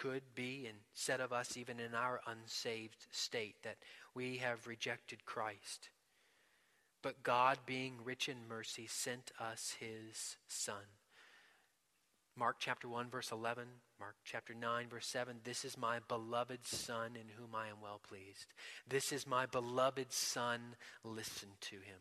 could 0.01 0.23
be 0.33 0.65
and 0.67 0.77
said 0.93 1.21
of 1.21 1.31
us 1.31 1.57
even 1.57 1.79
in 1.79 1.93
our 1.93 2.21
unsaved 2.25 3.05
state 3.11 3.55
that 3.63 3.77
we 4.15 4.37
have 4.37 4.67
rejected 4.67 5.25
Christ. 5.25 5.89
But 7.01 7.23
God, 7.23 7.59
being 7.65 7.99
rich 8.03 8.29
in 8.29 8.47
mercy, 8.47 8.87
sent 8.87 9.31
us 9.39 9.75
his 9.79 10.37
Son 10.47 10.85
Mark 12.37 12.55
chapter 12.59 12.87
1, 12.87 13.09
verse 13.09 13.31
11, 13.31 13.65
Mark 13.99 14.15
chapter 14.23 14.53
9, 14.53 14.87
verse 14.89 15.07
7. 15.07 15.41
This 15.43 15.65
is 15.65 15.77
my 15.77 15.99
beloved 16.07 16.65
Son 16.65 17.11
in 17.15 17.27
whom 17.37 17.53
I 17.53 17.67
am 17.67 17.81
well 17.83 17.99
pleased. 18.07 18.47
This 18.87 19.11
is 19.11 19.27
my 19.27 19.45
beloved 19.45 20.13
Son. 20.13 20.75
Listen 21.03 21.49
to 21.59 21.75
him. 21.75 21.99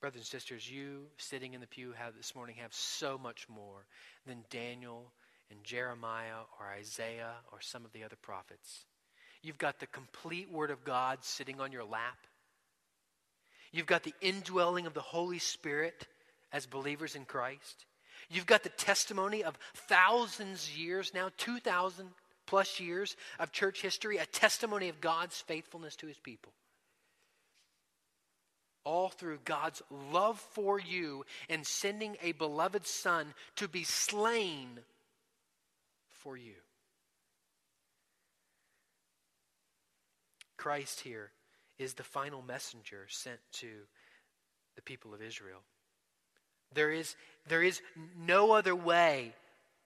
Brothers 0.00 0.20
and 0.20 0.26
sisters, 0.26 0.70
you 0.70 1.06
sitting 1.16 1.54
in 1.54 1.60
the 1.60 1.66
pew 1.66 1.92
have, 1.92 2.14
this 2.16 2.34
morning 2.34 2.56
have 2.60 2.74
so 2.74 3.18
much 3.18 3.48
more 3.48 3.86
than 4.26 4.44
Daniel 4.50 5.12
and 5.50 5.62
Jeremiah 5.64 6.44
or 6.60 6.66
Isaiah 6.66 7.34
or 7.50 7.60
some 7.60 7.84
of 7.84 7.92
the 7.92 8.04
other 8.04 8.16
prophets. 8.20 8.84
You've 9.42 9.58
got 9.58 9.80
the 9.80 9.86
complete 9.86 10.50
Word 10.50 10.70
of 10.70 10.84
God 10.84 11.18
sitting 11.22 11.60
on 11.60 11.72
your 11.72 11.84
lap. 11.84 12.18
You've 13.72 13.86
got 13.86 14.02
the 14.02 14.14
indwelling 14.20 14.86
of 14.86 14.94
the 14.94 15.00
Holy 15.00 15.38
Spirit 15.38 16.06
as 16.52 16.66
believers 16.66 17.16
in 17.16 17.24
Christ. 17.24 17.86
You've 18.28 18.46
got 18.46 18.62
the 18.62 18.68
testimony 18.70 19.44
of 19.44 19.58
thousands 19.74 20.76
years 20.76 21.12
now, 21.14 21.30
2,000 21.36 22.08
plus 22.46 22.80
years 22.80 23.16
of 23.38 23.52
church 23.52 23.82
history, 23.82 24.18
a 24.18 24.26
testimony 24.26 24.88
of 24.88 25.00
God's 25.00 25.40
faithfulness 25.40 25.96
to 25.96 26.06
his 26.06 26.18
people. 26.18 26.52
All 28.86 29.08
through 29.08 29.40
God's 29.44 29.82
love 30.12 30.38
for 30.52 30.78
you 30.78 31.24
and 31.50 31.66
sending 31.66 32.16
a 32.22 32.30
beloved 32.32 32.86
son 32.86 33.34
to 33.56 33.66
be 33.66 33.82
slain 33.82 34.78
for 36.08 36.36
you. 36.36 36.54
Christ 40.56 41.00
here 41.00 41.32
is 41.80 41.94
the 41.94 42.04
final 42.04 42.42
messenger 42.42 43.06
sent 43.08 43.40
to 43.54 43.68
the 44.76 44.82
people 44.82 45.12
of 45.12 45.20
Israel. 45.20 45.60
There 46.72 46.92
is, 46.92 47.16
there 47.48 47.64
is 47.64 47.80
no 48.16 48.52
other 48.52 48.74
way 48.74 49.32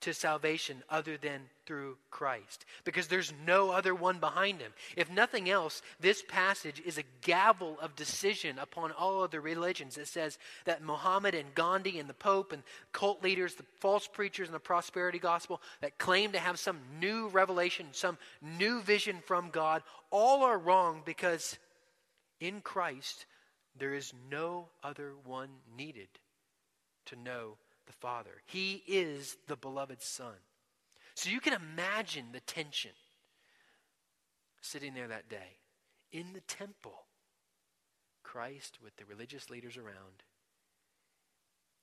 to 0.01 0.15
salvation 0.15 0.83
other 0.89 1.17
than 1.17 1.43
through 1.67 1.97
Christ 2.11 2.65
because 2.85 3.07
there's 3.07 3.33
no 3.47 3.71
other 3.71 3.95
one 3.95 4.19
behind 4.19 4.61
him. 4.61 4.73
If 4.97 5.11
nothing 5.11 5.51
else, 5.51 5.83
this 6.01 6.23
passage 6.27 6.83
is 6.85 6.99
a 6.99 7.05
gavel 7.23 7.79
of 7.81 7.97
decision 7.97 8.59
upon 8.59 8.93
all 8.93 9.23
other 9.23 9.41
religions. 9.41 9.99
It 9.99 10.09
says 10.09 10.39
that 10.65 10.83
Muhammad 10.83 11.35
and 11.35 11.55
Gandhi 11.55 11.99
and 11.99 12.09
the 12.09 12.15
Pope 12.15 12.53
and 12.53 12.63
cult 12.93 13.23
leaders, 13.23 13.55
the 13.55 13.65
false 13.79 14.07
preachers 14.07 14.49
and 14.49 14.55
the 14.55 14.61
prosperity 14.61 15.19
gospel 15.19 15.61
that 15.81 15.99
claim 15.99 16.33
to 16.33 16.39
have 16.39 16.59
some 16.59 16.79
new 16.99 17.29
revelation, 17.29 17.87
some 17.93 18.19
new 18.41 18.81
vision 18.81 19.19
from 19.27 19.51
God, 19.51 19.83
all 20.11 20.43
are 20.43 20.59
wrong 20.59 21.03
because 21.05 21.59
in 22.41 22.61
Christ 22.61 23.27
there 23.79 23.95
is 23.95 24.13
no 24.31 24.69
other 24.83 25.13
one 25.25 25.51
needed 25.77 26.09
to 27.07 27.17
know 27.17 27.57
the 27.91 27.97
Father. 27.97 28.43
He 28.47 28.85
is 28.87 29.37
the 29.49 29.57
beloved 29.57 30.01
Son. 30.01 30.35
So 31.15 31.29
you 31.29 31.41
can 31.41 31.55
imagine 31.55 32.27
the 32.33 32.41
tension 32.41 32.93
sitting 34.61 34.95
there 34.95 35.09
that 35.09 35.29
day 35.29 35.59
in 36.13 36.33
the 36.33 36.41
temple. 36.41 37.07
Christ 38.23 38.79
with 38.81 38.97
the 38.97 39.05
religious 39.05 39.51
leaders 39.51 39.77
around. 39.77 40.23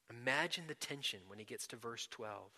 Imagine 0.10 0.64
the 0.68 0.76
tension 0.76 1.20
when 1.28 1.40
he 1.40 1.46
gets 1.46 1.68
to 1.68 1.76
verse 1.76 2.08
12. 2.10 2.52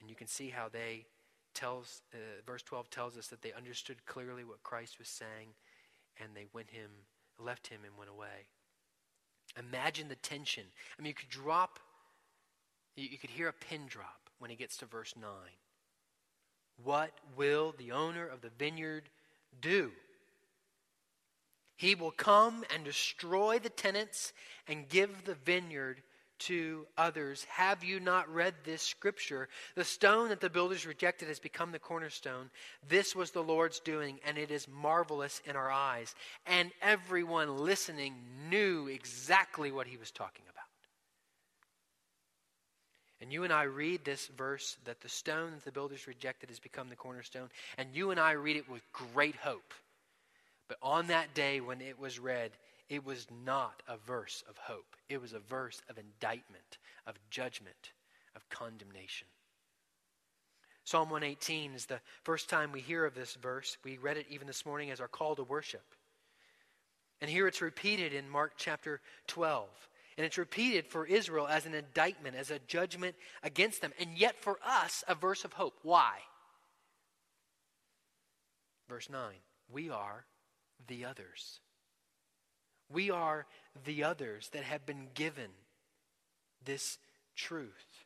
And 0.00 0.08
you 0.08 0.14
can 0.14 0.28
see 0.28 0.50
how 0.50 0.68
they 0.68 1.06
tells 1.52 2.02
uh, 2.14 2.18
verse 2.46 2.62
12 2.62 2.90
tells 2.90 3.18
us 3.18 3.26
that 3.26 3.42
they 3.42 3.52
understood 3.52 4.06
clearly 4.06 4.44
what 4.44 4.62
Christ 4.62 4.98
was 4.98 5.08
saying 5.08 5.48
and 6.20 6.30
they 6.34 6.46
went 6.52 6.70
him 6.70 6.90
left 7.38 7.66
him 7.66 7.80
and 7.84 7.98
went 7.98 8.10
away. 8.10 8.46
Imagine 9.58 10.08
the 10.08 10.16
tension. 10.16 10.64
I 10.98 11.02
mean, 11.02 11.08
you 11.08 11.14
could 11.14 11.28
drop, 11.28 11.78
you 12.96 13.18
could 13.18 13.30
hear 13.30 13.48
a 13.48 13.52
pin 13.52 13.86
drop 13.86 14.30
when 14.38 14.50
he 14.50 14.56
gets 14.56 14.76
to 14.78 14.86
verse 14.86 15.14
9. 15.20 15.30
What 16.82 17.12
will 17.36 17.74
the 17.76 17.92
owner 17.92 18.26
of 18.26 18.40
the 18.40 18.50
vineyard 18.58 19.04
do? 19.60 19.92
He 21.76 21.94
will 21.94 22.12
come 22.12 22.64
and 22.72 22.84
destroy 22.84 23.58
the 23.58 23.68
tenants 23.68 24.32
and 24.68 24.88
give 24.88 25.24
the 25.24 25.34
vineyard 25.34 26.02
to 26.46 26.86
others. 26.96 27.44
Have 27.44 27.84
you 27.84 28.00
not 28.00 28.32
read 28.32 28.54
this 28.64 28.82
scripture? 28.82 29.48
The 29.74 29.84
stone 29.84 30.28
that 30.30 30.40
the 30.40 30.50
builders 30.50 30.86
rejected 30.86 31.28
has 31.28 31.38
become 31.38 31.72
the 31.72 31.78
cornerstone. 31.78 32.50
This 32.88 33.14
was 33.14 33.30
the 33.30 33.42
Lord's 33.42 33.80
doing, 33.80 34.18
and 34.26 34.38
it 34.38 34.50
is 34.50 34.66
marvelous 34.68 35.40
in 35.44 35.56
our 35.56 35.70
eyes. 35.70 36.14
And 36.46 36.70
everyone 36.80 37.58
listening 37.58 38.14
knew 38.48 38.88
exactly 38.88 39.70
what 39.70 39.86
he 39.86 39.96
was 39.96 40.10
talking 40.10 40.44
about. 40.50 40.62
And 43.20 43.32
you 43.32 43.44
and 43.44 43.52
I 43.52 43.62
read 43.62 44.04
this 44.04 44.26
verse 44.36 44.76
that 44.84 45.00
the 45.00 45.08
stone 45.08 45.52
that 45.52 45.64
the 45.64 45.70
builders 45.70 46.08
rejected 46.08 46.48
has 46.48 46.58
become 46.58 46.88
the 46.88 46.96
cornerstone, 46.96 47.50
and 47.78 47.88
you 47.94 48.10
and 48.10 48.18
I 48.18 48.32
read 48.32 48.56
it 48.56 48.68
with 48.68 48.82
great 48.92 49.36
hope. 49.36 49.74
But 50.66 50.78
on 50.82 51.06
that 51.06 51.32
day 51.32 51.60
when 51.60 51.80
it 51.80 52.00
was 52.00 52.18
read, 52.18 52.50
it 52.92 53.06
was 53.06 53.26
not 53.42 53.82
a 53.88 53.96
verse 53.96 54.44
of 54.50 54.58
hope. 54.58 54.96
It 55.08 55.18
was 55.18 55.32
a 55.32 55.38
verse 55.38 55.80
of 55.88 55.96
indictment, 55.96 56.76
of 57.06 57.18
judgment, 57.30 57.92
of 58.36 58.46
condemnation. 58.50 59.26
Psalm 60.84 61.08
118 61.08 61.72
is 61.72 61.86
the 61.86 62.02
first 62.22 62.50
time 62.50 62.70
we 62.70 62.82
hear 62.82 63.06
of 63.06 63.14
this 63.14 63.34
verse. 63.34 63.78
We 63.82 63.96
read 63.96 64.18
it 64.18 64.26
even 64.28 64.46
this 64.46 64.66
morning 64.66 64.90
as 64.90 65.00
our 65.00 65.08
call 65.08 65.34
to 65.36 65.42
worship. 65.42 65.94
And 67.22 67.30
here 67.30 67.46
it's 67.46 67.62
repeated 67.62 68.12
in 68.12 68.28
Mark 68.28 68.52
chapter 68.58 69.00
12. 69.26 69.70
And 70.18 70.26
it's 70.26 70.36
repeated 70.36 70.86
for 70.86 71.06
Israel 71.06 71.48
as 71.48 71.64
an 71.64 71.72
indictment, 71.72 72.36
as 72.36 72.50
a 72.50 72.58
judgment 72.58 73.16
against 73.42 73.80
them. 73.80 73.94
And 73.98 74.18
yet 74.18 74.36
for 74.38 74.58
us, 74.62 75.02
a 75.08 75.14
verse 75.14 75.46
of 75.46 75.54
hope. 75.54 75.78
Why? 75.82 76.18
Verse 78.86 79.08
9 79.08 79.32
We 79.72 79.88
are 79.88 80.26
the 80.88 81.06
others. 81.06 81.60
We 82.92 83.10
are 83.10 83.46
the 83.84 84.04
others 84.04 84.48
that 84.50 84.64
have 84.64 84.84
been 84.84 85.08
given 85.14 85.50
this 86.64 86.98
truth. 87.34 88.04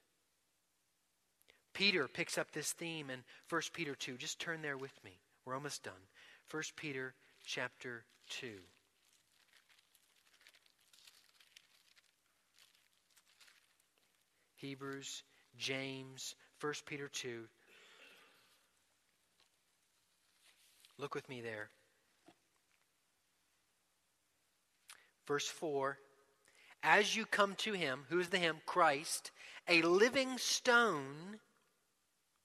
Peter 1.72 2.08
picks 2.08 2.38
up 2.38 2.52
this 2.52 2.72
theme 2.72 3.10
in 3.10 3.24
1 3.50 3.62
Peter 3.72 3.94
2. 3.94 4.16
Just 4.16 4.38
turn 4.38 4.62
there 4.62 4.78
with 4.78 4.98
me. 5.04 5.18
We're 5.44 5.54
almost 5.54 5.82
done. 5.82 5.92
1 6.50 6.62
Peter 6.76 7.14
chapter 7.44 8.04
2. 8.30 8.48
Hebrews, 14.56 15.22
James, 15.58 16.34
1 16.60 16.72
Peter 16.86 17.08
2. 17.08 17.44
Look 20.98 21.14
with 21.14 21.28
me 21.28 21.42
there. 21.42 21.68
Verse 25.26 25.46
4 25.48 25.98
As 26.82 27.16
you 27.16 27.26
come 27.26 27.54
to 27.56 27.72
him, 27.72 28.04
who 28.08 28.18
is 28.20 28.28
the 28.28 28.38
him? 28.38 28.56
Christ, 28.66 29.30
a 29.68 29.82
living 29.82 30.38
stone. 30.38 31.40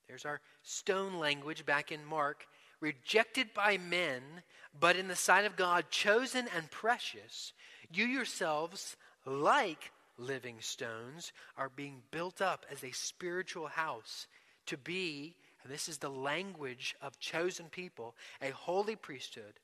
There's 0.07 0.25
our 0.25 0.41
stone 0.63 1.19
language 1.19 1.65
back 1.65 1.91
in 1.91 2.03
Mark. 2.05 2.45
Rejected 2.79 3.53
by 3.53 3.77
men, 3.77 4.23
but 4.79 4.95
in 4.95 5.07
the 5.07 5.15
sight 5.15 5.45
of 5.45 5.55
God, 5.55 5.91
chosen 5.91 6.47
and 6.55 6.71
precious. 6.71 7.53
You 7.93 8.05
yourselves, 8.05 8.97
like 9.23 9.91
living 10.17 10.57
stones, 10.61 11.31
are 11.57 11.69
being 11.69 12.01
built 12.09 12.41
up 12.41 12.65
as 12.71 12.83
a 12.83 12.91
spiritual 12.91 13.67
house 13.67 14.25
to 14.65 14.77
be, 14.77 15.35
and 15.63 15.71
this 15.71 15.87
is 15.87 15.99
the 15.99 16.09
language 16.09 16.95
of 17.03 17.19
chosen 17.19 17.67
people, 17.67 18.15
a 18.41 18.49
holy 18.49 18.95
priesthood 18.95 19.59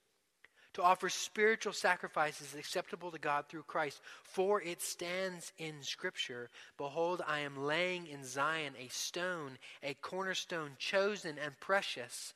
to 0.78 0.84
offer 0.84 1.10
spiritual 1.10 1.74
sacrifices 1.74 2.54
acceptable 2.54 3.10
to 3.10 3.18
God 3.18 3.46
through 3.50 3.64
Christ. 3.64 4.00
For 4.22 4.62
it 4.62 4.80
stands 4.80 5.52
in 5.58 5.82
Scripture 5.82 6.52
Behold, 6.78 7.24
I 7.28 7.40
am 7.40 7.66
laying 7.66 8.06
in 8.06 8.24
Zion 8.24 8.74
a 8.80 8.88
stone, 8.90 9.58
a 9.82 9.96
cornerstone 9.96 10.74
chosen 10.78 11.40
and 11.44 11.60
precious, 11.60 12.36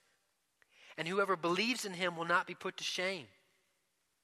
and 0.97 1.07
whoever 1.07 1.35
believes 1.35 1.85
in 1.85 1.93
him 1.93 2.15
will 2.15 2.25
not 2.25 2.47
be 2.47 2.55
put 2.55 2.77
to 2.77 2.83
shame. 2.83 3.27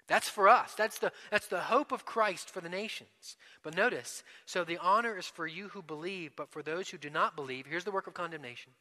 That's 0.08 0.30
for 0.30 0.50
us. 0.50 0.74
That's 0.74 0.98
the, 0.98 1.12
that's 1.30 1.48
the 1.48 1.60
hope 1.60 1.92
of 1.92 2.04
Christ 2.04 2.50
for 2.50 2.62
the 2.62 2.70
nations. 2.70 3.38
But 3.62 3.76
notice, 3.76 4.24
so 4.48 4.64
the 4.64 4.80
honor 4.80 5.16
is 5.16 5.28
for 5.28 5.46
you 5.46 5.68
who 5.68 5.84
believe, 5.84 6.32
but 6.36 6.50
for 6.50 6.64
those 6.64 6.90
who 6.90 6.98
do 6.98 7.12
not 7.12 7.36
believe, 7.36 7.68
here's 7.68 7.84
the 7.84 7.92
work 7.92 8.08
of 8.08 8.16
condemnation. 8.16 8.72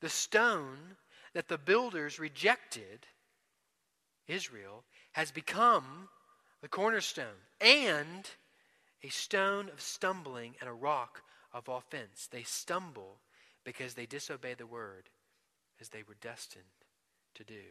The 0.00 0.10
stone 0.10 0.96
that 1.32 1.48
the 1.48 1.56
builders 1.56 2.18
rejected 2.18 3.06
Israel, 4.28 4.84
has 5.12 5.30
become 5.30 6.08
the 6.62 6.68
cornerstone 6.68 7.26
and 7.60 8.28
a 9.02 9.08
stone 9.08 9.68
of 9.68 9.80
stumbling 9.80 10.54
and 10.60 10.68
a 10.68 10.74
rock 10.74 11.22
of 11.52 11.68
offense. 11.68 12.28
They 12.30 12.42
stumble 12.42 13.20
because 13.64 13.94
they 13.94 14.06
disobey 14.06 14.54
the 14.54 14.66
word 14.66 15.08
as 15.80 15.88
they 15.88 16.02
were 16.06 16.16
destined 16.20 16.64
to 17.34 17.44
do. 17.44 17.62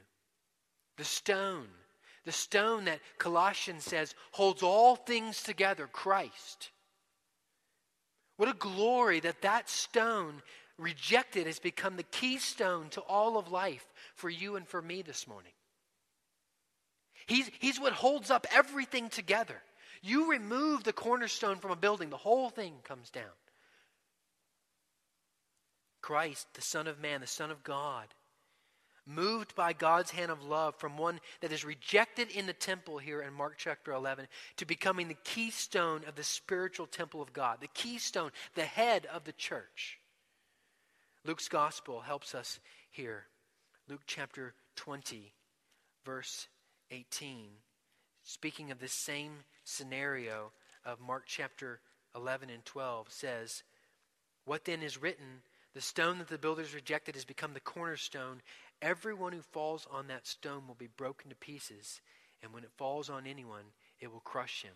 The 0.98 1.04
stone, 1.04 1.68
the 2.26 2.32
stone 2.32 2.86
that 2.86 3.00
Colossians 3.18 3.84
says 3.84 4.16
holds 4.32 4.64
all 4.64 4.96
things 4.96 5.44
together, 5.44 5.88
Christ. 5.92 6.72
What 8.38 8.50
a 8.50 8.54
glory 8.54 9.20
that 9.22 9.42
that 9.42 9.70
stone 9.70 10.42
rejected 10.78 11.48
has 11.48 11.60
become 11.60 11.96
the 11.96 12.04
keystone 12.04 12.90
to 12.90 13.02
all 13.02 13.38
of 13.38 13.52
life 13.52 13.86
for 14.16 14.30
you 14.30 14.56
and 14.56 14.68
for 14.68 14.82
me 14.82 15.02
this 15.02 15.28
morning. 15.28 15.52
He's, 17.28 17.50
he's 17.60 17.80
what 17.80 17.94
holds 17.94 18.30
up 18.30 18.46
everything 18.54 19.10
together. 19.10 19.62
You 20.02 20.32
remove 20.32 20.84
the 20.84 20.94
cornerstone 20.94 21.58
from 21.58 21.72
a 21.72 21.76
building, 21.76 22.10
the 22.10 22.18
whole 22.18 22.50
thing 22.50 22.74
comes 22.84 23.10
down. 23.10 23.24
Christ, 26.02 26.48
the 26.54 26.62
Son 26.62 26.86
of 26.88 27.00
Man, 27.00 27.22
the 27.22 27.28
Son 27.28 27.50
of 27.50 27.64
God, 27.64 28.06
moved 29.08 29.56
by 29.56 29.74
God's 29.74 30.12
hand 30.12 30.32
of 30.32 30.44
love 30.44 30.76
from 30.76 30.98
one 30.98 31.20
that 31.42 31.52
is 31.52 31.66
rejected 31.66 32.30
in 32.30 32.46
the 32.46 32.54
temple 32.54 33.00
here 33.00 33.22
in 33.22 33.34
Mark 33.34 33.56
chapter 33.58 33.92
11 33.92 34.28
to 34.58 34.66
becoming 34.66 35.08
the 35.08 35.18
keystone 35.24 36.04
of 36.08 36.16
the 36.16 36.24
spiritual 36.24 36.86
temple 36.86 37.22
of 37.22 37.34
God, 37.34 37.58
the 37.62 37.68
keystone, 37.68 38.32
the 38.54 38.66
head 38.66 39.08
of 39.12 39.24
the 39.24 39.32
church. 39.32 40.00
Luke's 41.24 41.48
gospel 41.48 42.02
helps 42.02 42.36
us 42.36 42.60
here. 42.92 43.26
Luke 43.88 44.02
chapter 44.06 44.54
20, 44.76 45.34
verse 46.06 46.48
18, 46.92 47.48
speaking 48.24 48.72
of 48.72 48.80
this 48.80 48.94
same 48.94 49.44
scenario 49.64 50.52
of 50.86 51.00
Mark 51.00 51.24
chapter 51.26 51.80
11 52.16 52.50
and 52.50 52.64
12, 52.66 53.12
says, 53.12 53.64
What 54.46 54.66
then 54.66 54.84
is 54.84 55.02
written? 55.02 55.42
The 55.74 55.82
stone 55.82 56.20
that 56.20 56.30
the 56.30 56.38
builders 56.38 56.74
rejected 56.74 57.16
has 57.16 57.26
become 57.26 57.54
the 57.54 57.60
cornerstone. 57.60 58.42
Everyone 58.82 59.34
who 59.34 59.42
falls 59.42 59.88
on 59.92 60.08
that 60.08 60.28
stone 60.28 60.68
will 60.68 60.76
be 60.76 60.88
broken 60.88 61.30
to 61.30 61.36
pieces, 61.36 62.02
and 62.42 62.54
when 62.54 62.64
it 62.64 62.72
falls 62.78 63.10
on 63.10 63.28
anyone, 63.28 63.66
it 64.00 64.12
will 64.12 64.22
crush 64.22 64.64
him. 64.64 64.76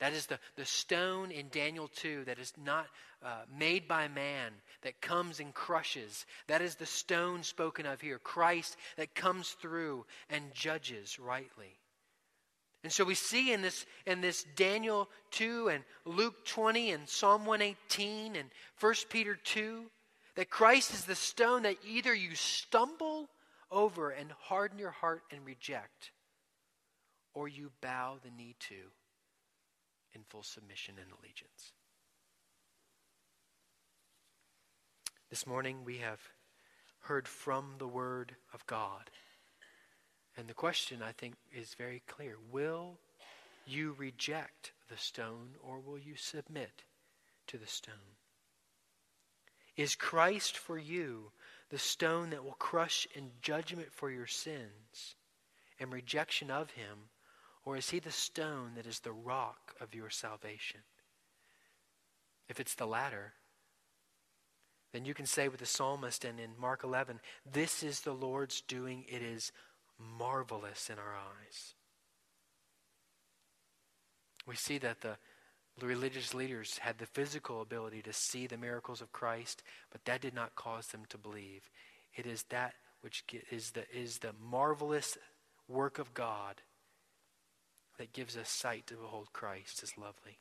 That 0.00 0.12
is 0.12 0.26
the, 0.26 0.38
the 0.56 0.64
stone 0.64 1.30
in 1.30 1.48
Daniel 1.48 1.88
2 1.88 2.24
that 2.26 2.38
is 2.38 2.52
not 2.62 2.86
uh, 3.22 3.42
made 3.58 3.88
by 3.88 4.06
man, 4.06 4.52
that 4.82 5.00
comes 5.00 5.40
and 5.40 5.52
crushes. 5.52 6.24
That 6.46 6.62
is 6.62 6.76
the 6.76 6.86
stone 6.86 7.42
spoken 7.42 7.84
of 7.84 8.00
here, 8.00 8.18
Christ 8.18 8.76
that 8.96 9.14
comes 9.14 9.50
through 9.50 10.06
and 10.30 10.54
judges 10.54 11.18
rightly. 11.18 11.78
And 12.84 12.92
so 12.92 13.04
we 13.04 13.16
see 13.16 13.52
in 13.52 13.60
this, 13.60 13.86
in 14.06 14.20
this 14.20 14.44
Daniel 14.54 15.08
2 15.32 15.68
and 15.68 15.82
Luke 16.04 16.44
20 16.46 16.92
and 16.92 17.08
Psalm 17.08 17.44
118 17.44 18.36
and 18.36 18.50
1 18.78 18.94
Peter 19.08 19.34
2 19.34 19.84
that 20.36 20.48
Christ 20.48 20.94
is 20.94 21.04
the 21.04 21.16
stone 21.16 21.62
that 21.62 21.76
either 21.84 22.14
you 22.14 22.36
stumble 22.36 23.28
over 23.72 24.10
and 24.10 24.30
harden 24.42 24.78
your 24.78 24.92
heart 24.92 25.22
and 25.32 25.44
reject, 25.44 26.12
or 27.34 27.48
you 27.48 27.72
bow 27.80 28.18
the 28.22 28.30
knee 28.30 28.54
to 28.60 28.76
in 30.14 30.22
full 30.28 30.42
submission 30.42 30.96
and 31.00 31.10
allegiance. 31.12 31.72
This 35.30 35.46
morning 35.46 35.84
we 35.84 35.98
have 35.98 36.20
heard 37.00 37.28
from 37.28 37.74
the 37.78 37.86
Word 37.86 38.36
of 38.52 38.66
God. 38.66 39.10
And 40.36 40.48
the 40.48 40.54
question, 40.54 41.02
I 41.02 41.12
think, 41.12 41.34
is 41.52 41.74
very 41.74 42.02
clear. 42.06 42.36
Will 42.50 42.98
you 43.66 43.94
reject 43.98 44.72
the 44.88 44.96
stone 44.96 45.50
or 45.62 45.80
will 45.80 45.98
you 45.98 46.16
submit 46.16 46.84
to 47.48 47.58
the 47.58 47.66
stone? 47.66 48.16
Is 49.76 49.94
Christ 49.94 50.56
for 50.56 50.78
you 50.78 51.32
the 51.70 51.78
stone 51.78 52.30
that 52.30 52.44
will 52.44 52.52
crush 52.58 53.06
in 53.14 53.30
judgment 53.42 53.92
for 53.92 54.10
your 54.10 54.26
sins 54.26 55.16
and 55.78 55.92
rejection 55.92 56.50
of 56.50 56.70
him, 56.70 57.10
or 57.68 57.76
is 57.76 57.90
he 57.90 57.98
the 57.98 58.10
stone 58.10 58.70
that 58.76 58.86
is 58.86 59.00
the 59.00 59.12
rock 59.12 59.74
of 59.78 59.94
your 59.94 60.08
salvation? 60.08 60.80
If 62.48 62.60
it's 62.60 62.74
the 62.74 62.86
latter, 62.86 63.34
then 64.94 65.04
you 65.04 65.12
can 65.12 65.26
say 65.26 65.48
with 65.48 65.60
the 65.60 65.66
psalmist 65.66 66.24
and 66.24 66.40
in 66.40 66.52
Mark 66.58 66.82
11, 66.82 67.20
This 67.44 67.82
is 67.82 68.00
the 68.00 68.14
Lord's 68.14 68.62
doing. 68.62 69.04
It 69.06 69.20
is 69.20 69.52
marvelous 69.98 70.88
in 70.88 70.98
our 70.98 71.14
eyes. 71.14 71.74
We 74.46 74.56
see 74.56 74.78
that 74.78 75.02
the 75.02 75.18
religious 75.82 76.32
leaders 76.32 76.78
had 76.78 76.96
the 76.96 77.04
physical 77.04 77.60
ability 77.60 78.00
to 78.00 78.14
see 78.14 78.46
the 78.46 78.56
miracles 78.56 79.02
of 79.02 79.12
Christ, 79.12 79.62
but 79.92 80.06
that 80.06 80.22
did 80.22 80.32
not 80.32 80.56
cause 80.56 80.86
them 80.86 81.02
to 81.10 81.18
believe. 81.18 81.68
It 82.16 82.24
is 82.24 82.44
that 82.44 82.72
which 83.02 83.24
is 83.50 83.72
the, 83.72 83.84
is 83.94 84.20
the 84.20 84.32
marvelous 84.42 85.18
work 85.68 85.98
of 85.98 86.14
God 86.14 86.62
that 87.98 88.12
gives 88.12 88.36
us 88.36 88.48
sight 88.48 88.86
to 88.86 88.94
behold 88.94 89.32
Christ 89.32 89.82
as 89.82 89.98
lovely. 89.98 90.38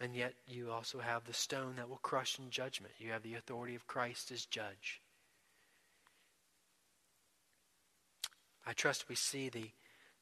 And 0.00 0.16
yet, 0.16 0.34
you 0.46 0.72
also 0.72 0.98
have 0.98 1.24
the 1.24 1.32
stone 1.32 1.76
that 1.76 1.88
will 1.88 1.98
crush 1.98 2.38
in 2.38 2.50
judgment. 2.50 2.94
You 2.98 3.12
have 3.12 3.22
the 3.22 3.34
authority 3.34 3.76
of 3.76 3.86
Christ 3.86 4.32
as 4.32 4.44
judge. 4.44 5.00
I 8.66 8.72
trust 8.72 9.08
we 9.08 9.14
see 9.14 9.48
the 9.48 9.70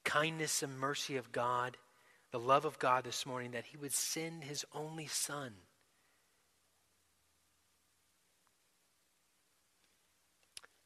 kindness 0.03 0.61
and 0.61 0.77
mercy 0.77 1.15
of 1.15 1.31
God, 1.31 1.77
the 2.31 2.39
love 2.39 2.65
of 2.65 2.77
God 2.77 3.03
this 3.03 3.25
morning, 3.25 3.51
that 3.51 3.65
He 3.65 3.77
would 3.77 3.93
send 3.93 4.43
His 4.43 4.63
only 4.73 5.07
Son. 5.07 5.53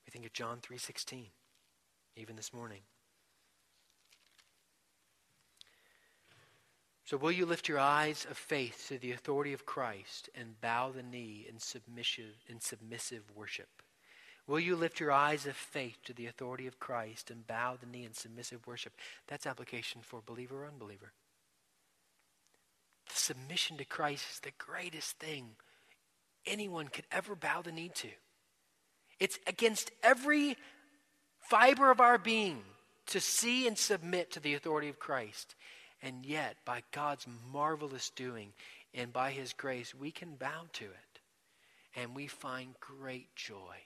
We 0.05 0.11
think 0.11 0.25
of 0.25 0.31
John 0.31 0.61
3:16 0.61 1.31
even 2.15 2.37
this 2.37 2.53
morning. 2.53 2.81
So, 7.07 7.15
will 7.15 7.31
you 7.31 7.45
lift 7.45 7.69
your 7.69 7.79
eyes 7.79 8.27
of 8.29 8.37
faith 8.37 8.87
to 8.89 8.97
the 8.97 9.13
authority 9.13 9.53
of 9.53 9.65
Christ 9.65 10.29
and 10.35 10.59
bow 10.59 10.91
the 10.91 11.01
knee 11.01 11.47
in 11.49 11.57
submissive, 11.57 12.35
in 12.49 12.59
submissive 12.59 13.23
worship? 13.33 13.69
Will 14.45 14.59
you 14.59 14.75
lift 14.75 14.99
your 14.99 15.13
eyes 15.13 15.45
of 15.45 15.55
faith 15.55 15.99
to 16.03 16.13
the 16.13 16.25
authority 16.25 16.67
of 16.67 16.81
Christ 16.81 17.31
and 17.31 17.47
bow 17.47 17.77
the 17.79 17.85
knee 17.85 18.03
in 18.03 18.13
submissive 18.13 18.67
worship? 18.67 18.91
That's 19.25 19.47
application 19.47 20.01
for 20.03 20.19
believer 20.19 20.63
or 20.63 20.67
unbeliever. 20.67 21.13
The 23.07 23.15
submission 23.15 23.77
to 23.77 23.85
Christ 23.85 24.25
is 24.29 24.39
the 24.41 24.51
greatest 24.57 25.17
thing 25.17 25.51
anyone 26.45 26.89
could 26.89 27.05
ever 27.09 27.35
bow 27.35 27.61
the 27.61 27.71
knee 27.71 27.91
to. 27.95 28.09
It's 29.17 29.39
against 29.47 29.91
every 30.03 30.57
fiber 31.39 31.89
of 31.89 32.01
our 32.01 32.17
being 32.17 32.63
to 33.05 33.21
see 33.21 33.65
and 33.65 33.77
submit 33.77 34.29
to 34.31 34.41
the 34.41 34.55
authority 34.55 34.89
of 34.89 34.99
Christ. 34.99 35.55
And 36.01 36.25
yet, 36.25 36.57
by 36.65 36.83
God's 36.91 37.25
marvelous 37.51 38.11
doing 38.11 38.53
and 38.93 39.11
by 39.11 39.31
His 39.31 39.53
grace, 39.53 39.95
we 39.95 40.11
can 40.11 40.35
bow 40.35 40.65
to 40.73 40.85
it. 40.85 41.19
And 41.95 42.15
we 42.15 42.27
find 42.27 42.75
great 42.79 43.35
joy 43.35 43.77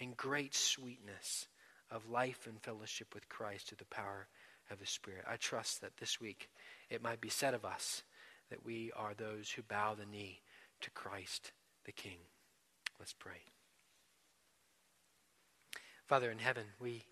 and 0.00 0.16
great 0.16 0.54
sweetness 0.54 1.46
of 1.90 2.10
life 2.10 2.46
and 2.46 2.60
fellowship 2.60 3.14
with 3.14 3.28
Christ 3.28 3.68
through 3.68 3.78
the 3.78 3.84
power 3.94 4.26
of 4.70 4.78
the 4.78 4.86
Spirit. 4.86 5.24
I 5.28 5.36
trust 5.36 5.80
that 5.80 5.96
this 5.98 6.20
week 6.20 6.48
it 6.88 7.02
might 7.02 7.20
be 7.20 7.28
said 7.28 7.54
of 7.54 7.64
us 7.64 8.02
that 8.50 8.64
we 8.64 8.90
are 8.96 9.14
those 9.14 9.50
who 9.50 9.62
bow 9.62 9.94
the 9.94 10.06
knee 10.06 10.40
to 10.80 10.90
Christ 10.90 11.52
the 11.84 11.92
King. 11.92 12.18
Let's 12.98 13.12
pray. 13.12 13.42
Father 16.06 16.30
in 16.30 16.38
heaven, 16.38 16.64
we 16.80 17.04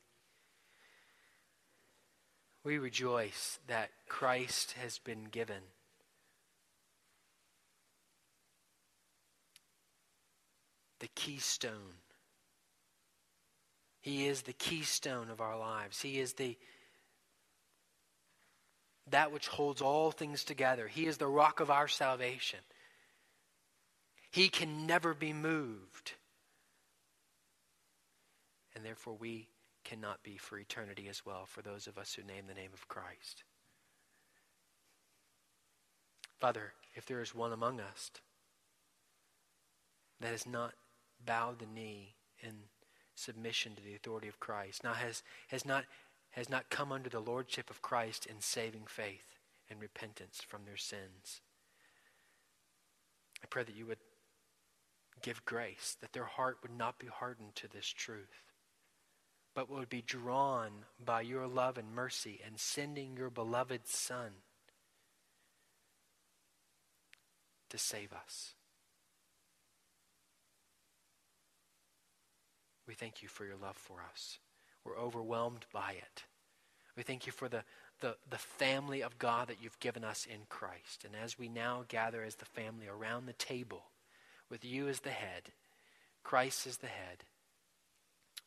we 2.65 2.79
rejoice 2.79 3.59
that 3.67 3.91
Christ 4.09 4.75
has 4.81 4.99
been 4.99 5.25
given. 5.25 5.63
The 11.01 11.09
keystone. 11.15 12.03
He 14.01 14.27
is 14.27 14.43
the 14.43 14.53
keystone 14.53 15.31
of 15.31 15.41
our 15.41 15.59
lives. 15.59 16.01
He 16.01 16.19
is 16.19 16.35
the 16.35 16.57
that 19.11 19.33
which 19.33 19.49
holds 19.49 19.81
all 19.81 20.11
things 20.11 20.45
together. 20.45 20.87
He 20.87 21.07
is 21.07 21.17
the 21.17 21.27
rock 21.27 21.61
of 21.61 21.71
our 21.71 21.89
salvation. 21.89 22.61
He 24.31 24.49
can 24.49 24.87
never 24.87 25.15
be 25.15 25.33
moved. 25.33 26.13
And 28.75 28.85
therefore 28.85 29.17
we 29.19 29.49
cannot 29.89 30.23
be 30.23 30.37
for 30.37 30.59
eternity 30.59 31.09
as 31.09 31.25
well 31.25 31.47
for 31.47 31.63
those 31.63 31.87
of 31.87 31.97
us 31.97 32.15
who 32.15 32.23
name 32.23 32.45
the 32.47 32.55
name 32.55 32.71
of 32.75 32.89
Christ. 32.89 33.45
Father, 36.39 36.75
if 36.95 37.07
there 37.07 37.23
is 37.23 37.35
one 37.35 37.53
among 37.53 37.81
us 37.81 38.11
that 40.21 40.31
has 40.31 40.47
not 40.47 40.75
bowed 41.25 41.59
the 41.59 41.67
knee 41.67 42.15
in 42.41 42.53
submission 43.15 43.75
to 43.75 43.83
the 43.83 43.95
authority 43.95 44.29
of 44.29 44.39
Christ, 44.39 44.85
now 44.85 44.93
has, 44.93 45.23
has, 45.49 45.65
not, 45.65 45.85
has 46.33 46.51
not 46.51 46.71
come 46.71 46.93
under 46.93 47.09
the 47.09 47.21
lordship 47.21 47.71
of 47.71 47.83
Christ 47.83 48.27
in 48.27 48.41
saving 48.41 48.85
faith 48.87 49.39
and 49.71 49.81
repentance 49.81 50.43
from 50.47 50.65
their 50.65 50.77
sins, 50.77 51.41
I 53.43 53.47
pray 53.47 53.63
that 53.63 53.77
you 53.77 53.87
would 53.87 53.99
give 55.23 55.45
grace, 55.45 55.97
that 56.01 56.13
their 56.13 56.25
heart 56.25 56.59
would 56.63 56.77
not 56.77 56.99
be 56.99 57.07
hardened 57.07 57.55
to 57.57 57.69
this 57.69 57.87
truth 57.87 58.48
but 59.59 59.69
would 59.69 59.89
be 59.89 60.03
drawn 60.03 60.71
by 61.05 61.21
your 61.21 61.49
love 61.49 61.77
and 61.77 61.93
mercy 61.93 62.39
and 62.47 62.61
sending 62.61 63.17
your 63.17 63.29
beloved 63.29 63.89
Son 63.89 64.31
to 67.69 67.77
save 67.77 68.13
us. 68.13 68.55
We 72.87 72.95
thank 72.95 73.21
you 73.21 73.27
for 73.27 73.45
your 73.45 73.57
love 73.61 73.77
for 73.77 73.97
us. 74.09 74.39
We're 74.85 74.97
overwhelmed 74.97 75.67
by 75.73 75.97
it. 75.99 76.23
We 76.97 77.03
thank 77.03 77.27
you 77.27 77.33
for 77.33 77.49
the, 77.49 77.65
the, 78.01 78.15
the 78.31 78.39
family 78.39 79.03
of 79.03 79.19
God 79.19 79.49
that 79.49 79.61
you've 79.61 79.81
given 79.81 80.05
us 80.05 80.25
in 80.25 80.43
Christ. 80.49 81.05
And 81.05 81.15
as 81.21 81.37
we 81.37 81.49
now 81.49 81.85
gather 81.89 82.23
as 82.23 82.37
the 82.37 82.45
family 82.45 82.87
around 82.87 83.27
the 83.27 83.33
table, 83.33 83.87
with 84.49 84.65
you 84.65 84.87
as 84.87 85.01
the 85.01 85.11
head, 85.11 85.51
Christ 86.23 86.65
as 86.69 86.77
the 86.77 86.87
head, 86.87 87.25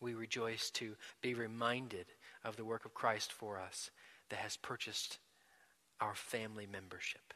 we 0.02 0.14
rejoice 0.14 0.70
to 0.72 0.96
be 1.22 1.34
reminded 1.34 2.08
of 2.44 2.58
the 2.58 2.66
work 2.66 2.86
of 2.86 2.94
Christ 2.94 3.32
for 3.32 3.60
us 3.60 3.92
that 4.30 4.40
has 4.40 4.58
purchased 4.58 5.20
our 6.00 6.16
family 6.16 6.68
membership. 6.70 7.34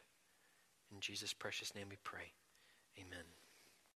In 0.92 1.00
Jesus' 1.00 1.32
precious 1.32 1.74
name 1.74 1.86
we 1.88 1.96
pray. 2.02 2.32
Amen. 2.98 3.24